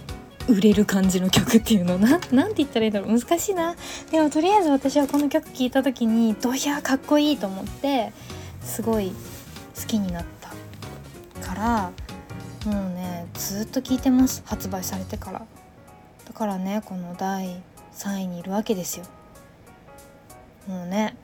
[0.48, 3.76] う売れる感じの曲っていうのな なんて言ったらいいんだろう難しいな。
[4.12, 8.12] でもとりあえず私はこの曲聴いた時にドヒャーかっこいいと思って
[8.62, 9.14] すごい
[9.80, 11.92] 好きになったから
[12.66, 15.42] もうねずっと聴いてます発売されてから。
[16.26, 17.62] だからねこの第
[17.94, 19.06] 3位にいるわけですよ。
[20.68, 21.16] もうね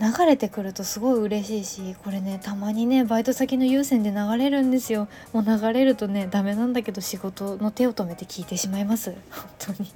[0.00, 5.08] 流れてくるとすごい嬉しいしこれねたまにねバイト先の有線で流れるんですよ。
[5.32, 9.14] もう流れるとねダメなんだけど仕事の手を止めて聞いてしまいます。
[9.30, 9.92] 本当に。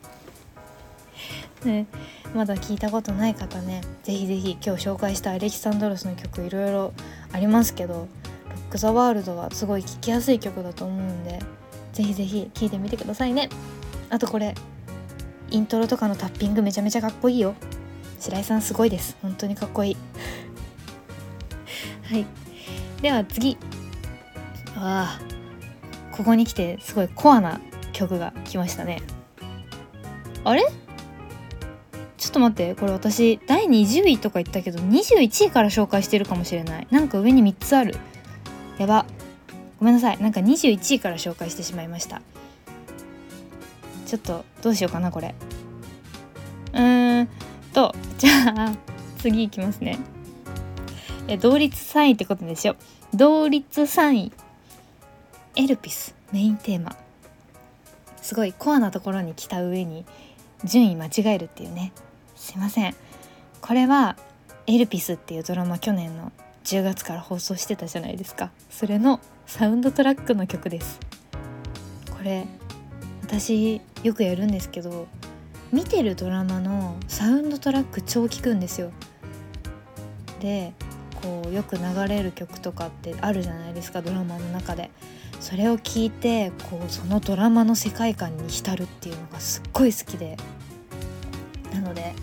[1.64, 1.86] ね。
[2.34, 6.92] まだ聞いたことない方ね是非是非今日紹介したアレキサンドロスの曲いろいろ
[7.32, 8.08] ありますけど「ロ
[8.68, 11.40] ック・ザ・ワールド」はすごい聴きやすい曲だと思うんで
[11.92, 13.48] 是非是非聴いてみてくださいね。
[14.10, 14.54] あとこれ
[15.50, 17.54] イントロとかのタッピングめちゃめちゃかっこいいよ。
[18.20, 19.16] 白井さんすごいです。
[19.22, 19.96] 本当にかっこいい。
[22.10, 22.26] はい。
[23.02, 23.56] では次。
[24.76, 25.20] あ。
[26.12, 27.60] ここに来てすごいコアな
[27.92, 29.02] 曲が来ましたね。
[30.44, 30.64] あれ？
[32.16, 32.74] ちょっと待って。
[32.74, 36.88] これ私第20位とか言ったけど21位から紹介してるかもしれない。
[36.90, 37.96] なんか上に3つある。
[38.78, 39.06] やば。
[39.78, 40.20] ごめんなさい。
[40.20, 42.20] なんか21位から紹介してしまいました。
[44.06, 45.34] ちょっとどうしようかなこれ。
[46.72, 47.28] うーん。
[47.78, 48.72] とじゃあ
[49.18, 50.00] 次いきますね。
[51.28, 52.74] え同率3位ってことでしょ。
[53.14, 54.32] 同率3位
[55.54, 56.96] エルピスメインテーマ。
[58.20, 60.04] すごいコアなところに来た上に
[60.64, 61.92] 順位間違えるっていうね。
[62.34, 62.96] すいません。
[63.60, 64.16] これは
[64.66, 66.32] エルピスっていうドラマ去年の
[66.64, 68.50] 10月から放送してたじゃないですか。
[68.70, 70.98] それのサウンドトラックの曲です。
[72.10, 72.44] これ
[73.22, 75.06] 私よくやるんですけど
[75.72, 78.90] 見てるドラマのサウンドトラック超聞くんですよ。
[80.40, 80.72] で
[81.22, 84.90] こうよく流れる曲とかってあるじゃないですかドラマの中で。
[85.40, 90.36] それを聞いてこうそのドラマの世界観に浸るっていうのがすっごい好きで。
[91.72, 92.14] なので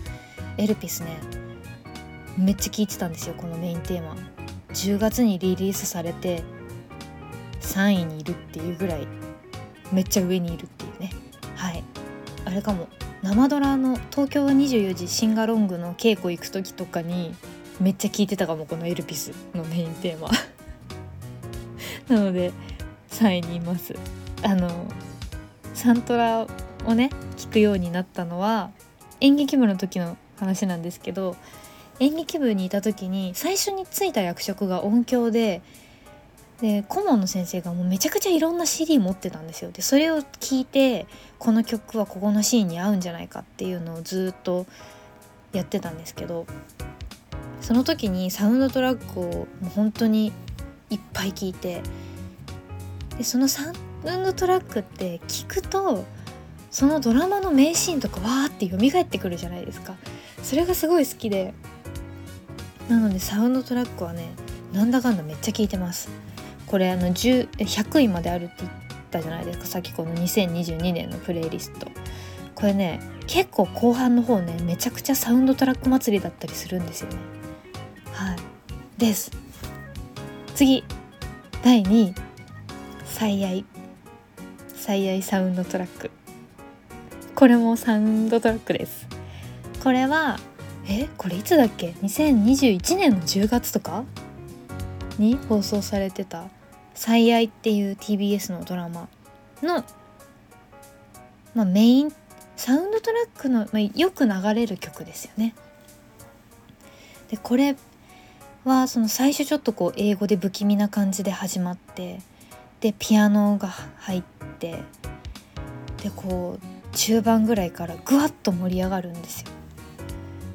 [0.58, 1.18] エルピスね
[2.36, 4.16] めっちゃ聴いてたんですよこのメインテーマ。
[4.70, 6.42] 10月にリリースされて
[7.60, 9.06] 3位にいるっていうぐらい
[9.92, 11.10] めっちゃ上にいるっていうね。
[11.54, 11.84] はい。
[12.44, 12.88] あれかも。
[13.26, 17.34] 生ドラの東京24時シンガロングの稽古行く時とかに
[17.80, 20.30] めっちゃ聴いてたかもこのエルピスのメインテーマ。
[22.06, 22.52] なので
[23.10, 23.96] 3位にいます
[24.44, 24.86] あの
[25.74, 26.46] サントラ
[26.84, 28.70] をね聞くようになったのは
[29.20, 31.34] 演劇部の時の話なんですけど
[31.98, 35.62] 演劇部にいた時に最初に就いた役職が音響で
[36.60, 39.70] で顧問の先生がもうめちゃくちゃいろんな CD 持ってたんですよ。
[39.72, 41.06] でそれを聞いて
[41.38, 44.66] この曲はここのシーンに合うんじゃないかっていうのをずっと
[45.52, 46.46] やってたんですけど
[47.60, 50.32] その時にサウンドトラックをもう本当に
[50.88, 51.82] いっぱい聞いて
[53.18, 53.72] でそのサウ
[54.10, 56.04] ンドトラックって聞くと
[56.70, 59.96] そのドラマの名シーンとかわーって蘇ってくるじゃないですか。
[60.42, 61.54] それがすごい好きで
[62.88, 64.30] なのでサウンドトラックはね
[64.72, 66.08] なんだかんだめっちゃ聞いてます。
[66.66, 68.72] これあの100位まであるって言っ
[69.10, 69.66] たじゃないですか。
[69.66, 71.88] さっきこの2022年のプレイリスト。
[72.54, 77.16] これね結構後半の方ねめちゃくちゃサウンドトラック祭りだったりするんですよね。
[78.12, 78.36] はい。
[78.98, 79.30] です。
[80.54, 80.84] 次。
[81.62, 82.14] 第2位
[83.04, 83.64] 最愛。
[84.74, 86.10] 最愛サウンドトラック。
[87.34, 89.06] これもサウンドトラックです。
[89.82, 90.38] これは
[90.88, 94.04] えこれいつだっけ？2021年の10月とか？
[95.18, 96.44] に放送されてた
[96.96, 99.08] 「最愛」っていう TBS のドラマ
[99.62, 99.84] の、
[101.54, 102.12] まあ、メイン
[102.56, 105.54] サウンドトラックの、まあ、よく流れる曲ですよね。
[107.30, 107.76] でこれ
[108.64, 112.20] はその最初ちょっとこう英語で不気味な感じで始まって
[112.80, 113.68] でピアノが
[113.98, 114.22] 入っ
[114.58, 114.82] て
[116.02, 119.48] でこう中盤ぐらいからぐわっと盛り上がるんですよ。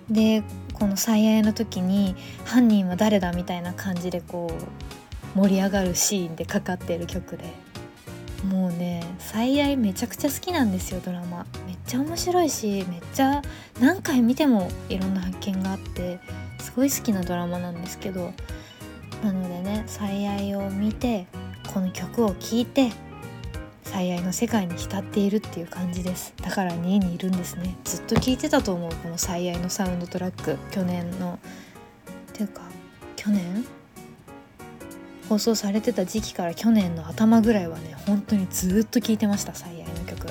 [0.10, 5.01] でこの最愛の時に犯人は誰だみたいな感じでこう
[5.36, 7.44] 盛り上がるシーンでかかってる曲で。
[8.50, 11.46] もうね最愛めちゃくちゃ好きなんですよドラマ。
[11.68, 13.42] めっちゃ面白いしめっちゃ
[13.80, 16.20] 何回見てもいろんな発見があって
[16.60, 18.34] すごい好きなドラマなんですけど。
[19.24, 21.28] なのでね最愛を見て
[21.72, 22.90] この曲を聴いて
[23.84, 26.34] 最愛の世界に浸っているっていう感じです。
[26.42, 27.78] だから2位にいるんですね。
[27.84, 30.58] ずっと聴いてたと思うこの最愛のサウンドトラック。
[30.72, 31.38] 去年の。
[32.32, 32.62] っていうか
[33.16, 33.64] 去年？
[35.32, 40.28] 放送されてた時期から去年の頭ぐらいはね本当にずっと聴いてました最愛の曲。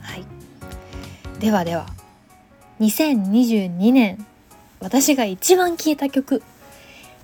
[0.00, 0.24] はい。
[1.38, 1.86] ではでは
[2.80, 4.26] 2022年
[4.80, 6.42] 私が一番聴いた曲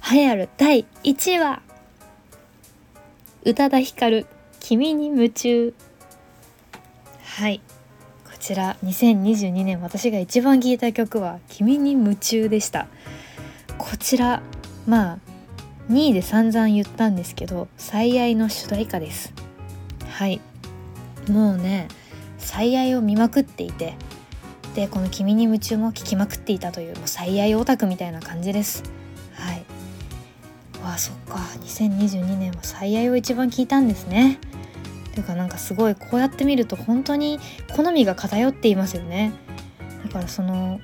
[0.09, 1.62] 栄えある第1位は
[3.43, 4.24] 宇多田ヒカル
[4.61, 5.74] 君に夢中。
[7.24, 7.61] はい。
[8.24, 12.87] こちら2022年私が一番聴いた曲は君に夢中でした。
[13.78, 14.43] こちら
[14.87, 15.30] まあ
[15.91, 19.32] 2位で散々言ったんですけど最愛の主題歌です。
[20.09, 20.41] はい。
[21.28, 21.88] もうね
[22.38, 23.95] 最愛を見まくっていて
[24.74, 28.84] でこの「君に夢中」も聴きまくっていたというもう最愛オタクみたいな感じです。
[29.34, 29.64] はい。
[30.82, 31.36] わあそっか。
[31.64, 34.38] 2022年は最愛を一番聴いたんですね。
[35.12, 37.41] ていうかなんかすごいこうやって見ると本当に
[37.74, 39.32] 好みが偏っていますよね。
[40.05, 40.80] だからその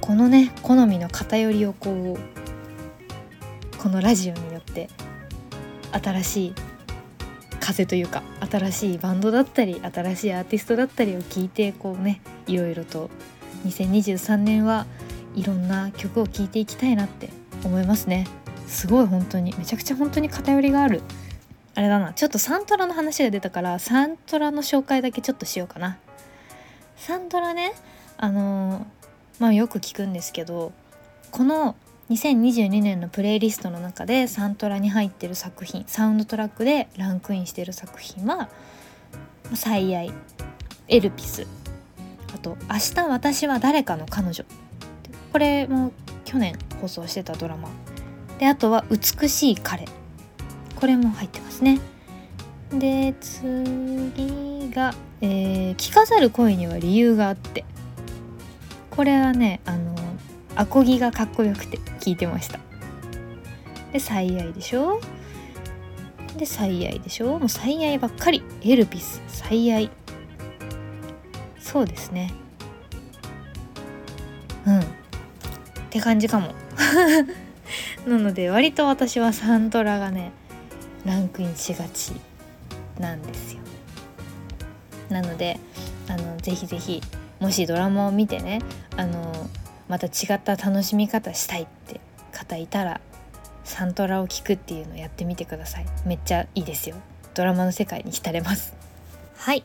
[0.00, 2.35] このね好みの偏りをこう
[3.78, 4.88] このラジオによって
[5.92, 6.54] 新しい
[7.60, 13.10] 風というか新しいバンドだったり新しいアーティストだったりを聞いてこうねいろいろと
[13.66, 14.86] 2023年は
[15.34, 17.30] いろんな曲を聴いていきたいなって
[17.64, 18.26] 思いますね。
[18.66, 21.02] すごい本当にめちゃくちゃ本当に偏りがある。
[21.74, 25.98] あれだなちょっとサントラの話が出たからサントラの紹介だけちょっとしようかな。
[26.96, 27.74] サントラね
[28.16, 28.86] あの
[29.38, 30.72] まあよく聞くんですけど
[31.30, 31.76] この
[32.10, 38.48] 2022年のプレイリストの中でサントラに入ってる作品サウンドトラックでランクインしてる作品は
[39.54, 40.12] 「最愛」
[40.86, 41.48] 「エルピス」
[42.32, 44.44] あと「明日私は誰かの彼女」
[45.32, 45.92] これも
[46.24, 47.68] 去年放送してたドラマ。
[48.38, 49.84] であとは「美しい彼」
[50.78, 51.80] これも入ってますね。
[52.70, 57.64] で次が、えー「着飾る恋には理由があって」
[58.90, 59.96] これはねあの
[60.56, 62.58] アコギがかっこよくて聞いてました。
[63.92, 65.00] で最愛でしょ？
[66.36, 67.38] で最愛でしょ？
[67.38, 68.42] もう最愛ばっかり。
[68.62, 69.22] エルピス。
[69.28, 69.90] 最愛。
[71.60, 72.32] そうですね。
[74.66, 74.80] うん。
[74.80, 74.82] っ
[75.90, 76.54] て感じかも。
[78.06, 80.30] なので割と私はサントラがね
[81.04, 82.12] ランクインしがち
[82.98, 83.60] なんですよ。
[85.08, 85.58] なので
[86.08, 87.02] あのぜひぜひ
[87.40, 88.60] もしドラマを見てね
[88.96, 89.32] あの
[89.88, 92.00] また違った楽しみ方したいって
[92.32, 93.00] 方いたら
[93.64, 95.86] サントラを聴くっていうのをやってみてください。
[96.06, 96.96] めっちゃいいですよ。
[97.34, 98.74] ドラマの世界に浸れます。
[99.36, 99.64] はい。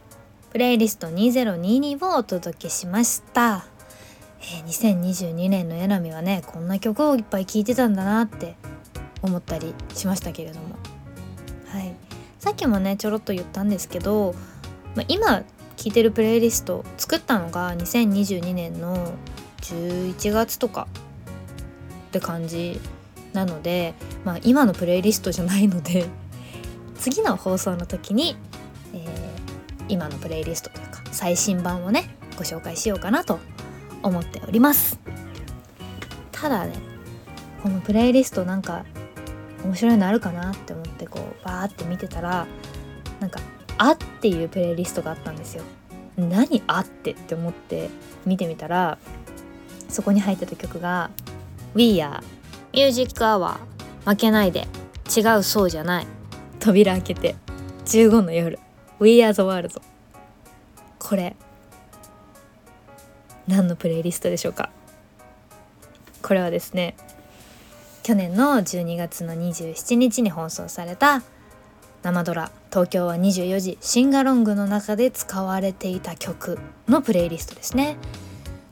[0.51, 3.65] プレイリスト2022をお届けしました。
[4.41, 8.55] えー、2022年のエナミはねこんな曲をいっぱい聴いてたんだなって
[9.21, 10.75] 思ったりしましたけれども。
[11.67, 11.93] はい。
[12.39, 14.33] さっきもねちょろっと言ったんですけど、
[14.95, 15.43] まあ、今
[15.77, 19.13] 聴いてるプレイリスト作ったのが2022年の
[19.61, 20.87] 11月とか
[22.09, 22.79] って感じ
[23.33, 23.93] なので、
[24.25, 26.05] まあ、今のプレイリストじゃないので
[26.99, 28.35] 次の放送の時に、
[28.93, 29.09] えー、
[29.87, 33.39] 今のプレイリストというか最新版をねご紹介しようかなと
[34.03, 34.99] 思っております。
[36.31, 36.73] ただね
[37.61, 38.83] このプレイリストなんか
[39.63, 42.47] 面白いのあるかなって思ってこうバーって見てたら
[43.19, 43.39] なんか
[43.77, 45.63] 「あ」っていうプレイリストがあったんですよ。
[46.17, 47.89] 何あってって思って
[48.25, 48.97] 見てみたら
[49.91, 51.09] そこに入ってた曲が
[51.75, 52.21] 「We Are」
[52.73, 53.59] 「ミュージックアワー」
[54.09, 54.67] 「負けないで」
[55.15, 56.07] 「違うそうじゃない」
[56.59, 57.35] 「扉開けて」
[57.85, 58.57] 「15の夜」
[58.99, 59.81] 「We Are the World」
[60.99, 61.35] これ
[63.47, 64.69] 何のプレイリストでしょうか？
[66.21, 66.95] これはですね
[68.03, 71.21] 去年の12月の27日に放送された
[72.03, 77.97] 生ドラ「東京は24時」シンガロングの中で使われていた曲のプレイリストですね。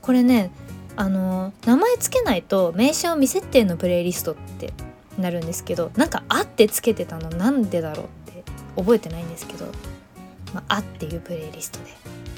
[0.01, 0.51] これね
[0.99, 4.73] あの名前つけないと名称未設定のプレイリストって
[5.17, 8.43] なるんですけどなんか「あ」ってつけてたのなんでだろうって
[8.75, 9.67] 覚えてないんですけど
[10.53, 11.85] 「まあ、」っていうプレイリストで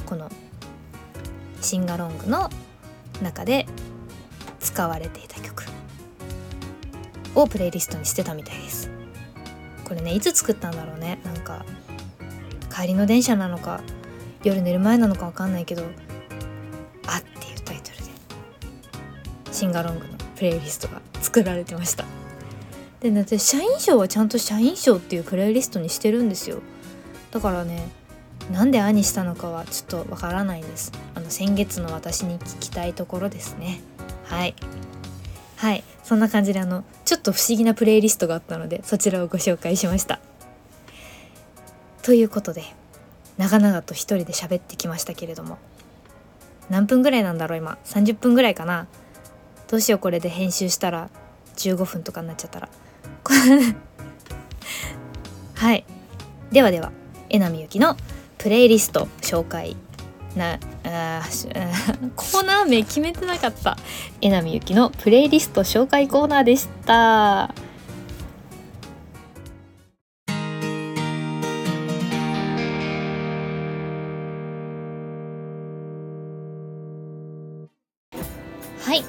[0.05, 0.29] この
[1.59, 2.51] シンガロングの
[3.23, 3.65] 中で
[4.59, 5.63] 使われていた曲
[7.33, 8.91] をプレイリストにしてたみたいです。
[9.85, 11.19] これねいつ作ったんだろうね。
[11.25, 11.65] なんか
[12.71, 13.81] 帰りの電車なのか
[14.43, 15.81] 夜寝る前なのか分かんないけど
[17.07, 18.00] 「あ」っていうタイトル。
[19.61, 22.03] シンガロングのプレイリストが作られてました。
[22.99, 26.63] でね私社員賞はちゃんと社員賞っていうプレイリストにしてるんですよ。
[27.29, 27.87] だからね
[28.51, 30.91] なんで「あ」にしたのかはちょっとわからないです。
[31.13, 33.81] あの先月の私に聞きたいところですね。
[34.25, 34.55] はい。
[35.57, 35.83] はい。
[36.03, 40.19] そんな感じであのちょっと不思議なプレイリストがあったのでそちらをご紹介しました。
[42.01, 42.63] ということで
[43.37, 45.59] 長々と一人で喋ってきましたけれども。
[46.71, 48.87] 何分ぐらいなんだろう今？30分ぐらいかな？
[49.71, 51.09] どうしようこれで編集したら
[51.55, 52.67] 15分とかになっちゃったら。
[55.55, 55.85] はい。
[56.51, 56.91] ではでは
[57.29, 57.95] 榎並ゆきの
[58.37, 59.77] プレイリスト紹介
[60.35, 61.21] なあ
[62.17, 63.77] コーナー名決めてなかった。
[64.19, 67.55] 榎並ゆきのプレイリスト紹介コーナーでした。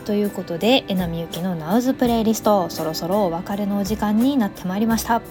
[0.04, 5.22] ということで榎並ゆきの Now's プレイリストそろそろお別れのお時間になってまいりました。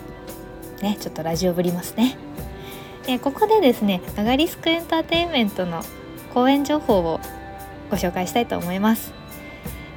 [0.82, 2.18] ねちょっとラジオぶりますね。
[3.08, 5.82] えここでですねアガリスクエンターテインメントの
[6.34, 7.20] 公演情報を
[7.90, 9.12] ご紹介したいと思います、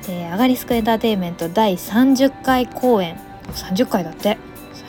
[0.09, 3.19] えー、アガリスクエンターテインメント第30回公演。
[3.53, 4.39] 30回だって。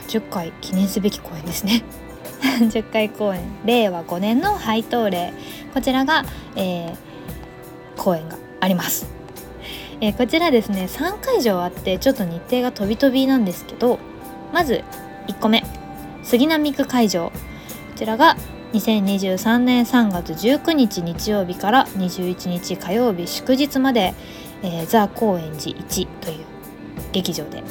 [0.08, 1.84] 30回記念すべき公演ですね。
[2.58, 3.42] 30回公演。
[3.64, 5.32] 令和5年の配当例。
[5.72, 6.24] こちらが、
[6.56, 6.96] えー、
[7.96, 9.15] 公演があります。
[10.00, 13.98] えー、こちらですね3会場あってちょっと日程が飛び飛びなんですけど
[14.52, 14.84] まず
[15.28, 15.64] 1個目
[16.22, 17.30] 杉並区会場。
[17.30, 18.36] こちらが
[18.72, 24.12] 2023年3月19日日曜日から21日火曜日祝日まで、
[24.62, 26.44] えー、ザ・高円寺1という
[27.12, 27.62] 劇場で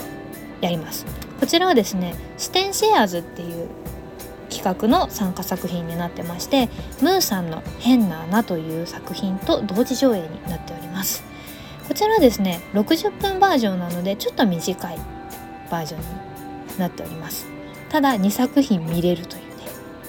[0.61, 1.05] やります。
[1.39, 3.69] こちらはですね視点シェアーズっていう
[4.49, 6.69] 企画の参加作品になってまして
[7.01, 11.34] ムーさんの「変な穴」という作品と同時上映になっております。
[11.87, 14.97] こちらですね60分バージョンなのでちょっと短い
[15.69, 17.47] バージョンになっております。
[17.89, 19.47] ただ2作品見れるというね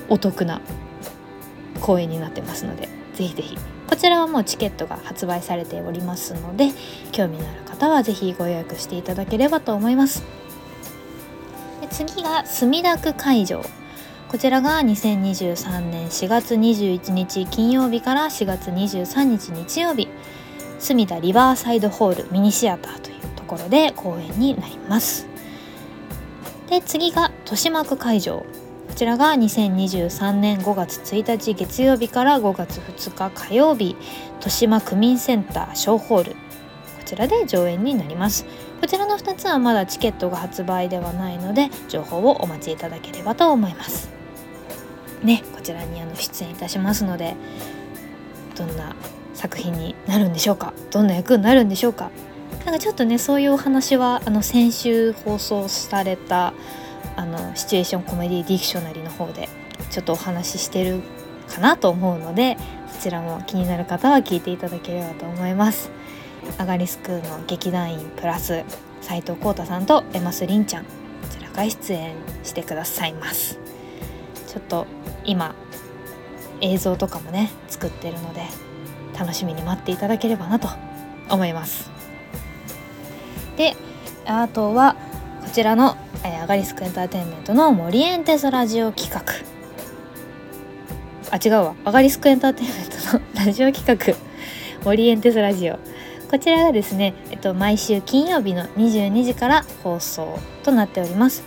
[0.09, 0.61] お得な
[1.81, 3.57] 公演になってますのでぜひぜひ。
[3.89, 6.70] こちらはもうチケットが発売されておりますので
[7.12, 10.24] 興味のある方はぜひご予約していただければと思います。
[11.81, 13.62] で次が墨田区会場。
[14.29, 20.09] こちらが2023年4月21日金曜日から4月23日日曜日。
[20.79, 25.27] 墨田リバーサイドホールミニシアターというところで公演になります。
[26.68, 28.45] で次が豊島区会場。
[28.89, 33.95] こちらが2023年5月1日月曜日から5月2日火曜日
[34.37, 36.33] 豊島区民センター小ホール。
[36.33, 36.39] こ
[37.05, 38.47] ちらで上演になります。
[38.81, 44.11] こちらの2つはまだチケットが発売ではないので情報をお待ちいただければと思います。
[45.22, 47.35] ねこちらにあの出演いたしますので
[48.57, 48.95] どんな
[49.37, 50.72] 作品になるんでしょうか？
[50.91, 52.11] どんな役になるんでしょうか？
[52.64, 56.53] なんかちょっとねそういうお話はあの先週放送された
[57.14, 59.49] あのシチュエーションコメディディクショナリーの方で
[59.91, 61.01] ちょっとお話ししてる
[61.49, 62.57] かなと思うので
[62.89, 65.91] そちらも気になる方は聞いていただければと思います。
[66.59, 68.64] アガリスクの劇団員プラス
[69.01, 70.91] 斉藤浩太さんとエマスリンちゃんこ
[71.30, 73.59] ちらが出演してくださいます。
[74.49, 74.87] ちょっと
[75.24, 75.55] 今
[76.61, 78.43] 映像とかもね作ってるので
[79.19, 80.69] 楽しみに待っていただければなと
[81.31, 81.91] 思います。
[83.57, 83.75] で
[84.27, 84.97] あとは
[85.43, 89.23] こちらの、えー、アガリスクエンターテインメントのモリエンテスラジオ企画。
[91.31, 91.75] あ違うわ。
[91.85, 94.14] アガリスクエンターテインメントのラジオ企画。
[94.85, 95.79] モリエンテスラジオ。
[96.31, 101.45] こちらがですね、えっと、毎週金曜日の22時から放送となっております。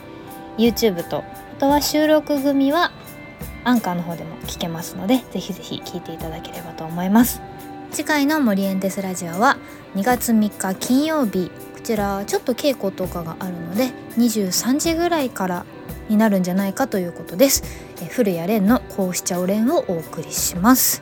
[0.58, 2.92] YouTube とあとは収録組は
[3.64, 7.49] アンカーの方でも聞けますのでぜひぜひ聞いていただければと思います。
[7.92, 9.58] 次回のモリエンテスラジオは
[9.96, 15.66] 2月3日金曜日こちらちょっと稽古とかがあるので23時ぐらいから
[16.08, 17.64] になるんじゃないかということです。
[18.02, 21.02] え古谷蓮のこうしちゃおれんをお送りします。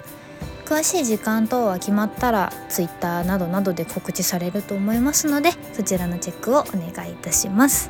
[0.65, 7.89] 詳しい時間等は決まったら Twitter などなどで告知されると思いますのでそちらのチェックをお願いいたします。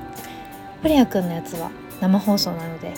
[0.81, 1.69] 古谷くんのやつは
[2.01, 2.93] 生放送なので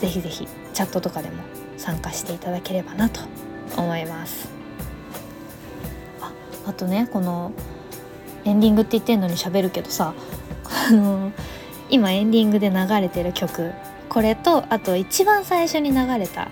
[0.00, 1.42] ぜひぜひチャットとかでも
[1.76, 3.20] 参加していただければなと
[3.76, 4.53] 思います。
[6.66, 7.52] あとねこの
[8.44, 10.14] エンディングって言ってんのに喋るけどさ
[10.88, 11.32] あの
[11.90, 13.72] 今エンディングで流れてる曲。
[14.08, 16.48] これとあと一番最初に流れた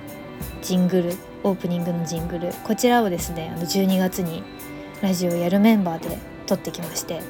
[0.63, 1.13] ジングル
[1.45, 2.53] オープニングのジングル。
[2.65, 4.43] こちらをですねあの12月に
[5.01, 7.21] ラジオやるメンバーで撮ってきまして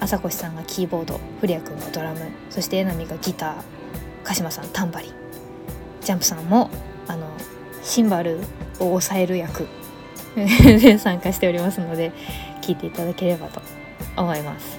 [0.00, 3.54] 朝越さんがキーボード古谷君がドラムそして榎並がギター
[4.24, 5.12] 鹿島さんタンバリン
[6.02, 6.70] ジャンプさんも
[7.08, 7.26] あの
[7.82, 8.40] シンバル
[8.78, 9.66] を押さえる役。
[10.36, 12.12] で参加しておりますので
[12.62, 13.60] 聞いていただければと
[14.16, 14.78] 思います。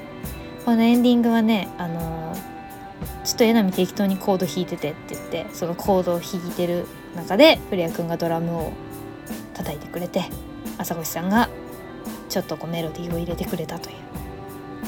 [0.66, 2.36] このエンディングはねあの
[3.24, 6.86] ちょっと榎並適当にコード弾いててって言ってそのコードを弾いてる
[7.16, 8.72] 中で古谷君がドラムを
[9.54, 10.24] 叩いてくれて
[10.78, 11.50] 朝越さんが
[12.30, 13.96] ちょっとこうメロディーを入れてくれたという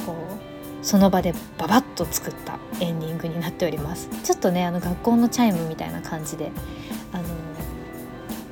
[0.05, 4.09] こうその場でババッと作ったエンディングになっております。
[4.23, 6.51] ちょっとねあの学校のチャイムみたいな感じで
[7.11, 7.23] あの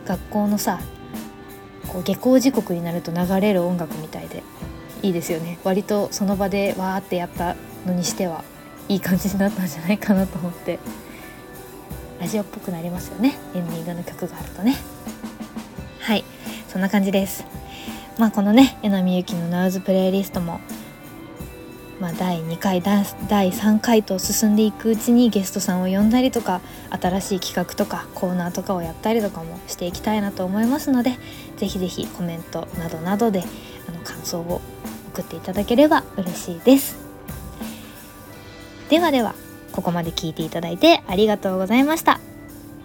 [0.06, 0.80] 学校のさ
[1.92, 4.44] こう下校時刻になると流れる音楽みたいで
[5.04, 5.60] いいですよね。
[5.64, 8.46] 割とその場でわーってやったのにしては
[8.88, 10.80] いい感じになったんじゃないかなと思って。
[12.22, 13.40] ラジオっぽくなりますよね。
[13.56, 14.76] エンディングの曲があるとね。
[16.00, 16.24] はい。
[16.70, 17.44] そんな感じです。
[18.18, 20.62] まあこのね榎並ゆきのナウズプレイリストも
[22.02, 31.12] まあ、第2回第3回と進んでいくうちにゲストさんを呼んだりとか新しい企画とかコーナーとかをやったりとかもしていきたいなと思いますので
[31.62, 33.44] ぜひぜひコメントなどなどで
[33.88, 34.62] あの感想を
[35.14, 36.98] 送っていただければ嬉しいです。
[38.90, 39.36] ではでは
[39.72, 42.20] ここまで聞いていただいてありがとうございました。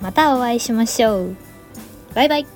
[0.02, 1.36] またお会いしましょう。
[2.14, 2.55] バイバイ。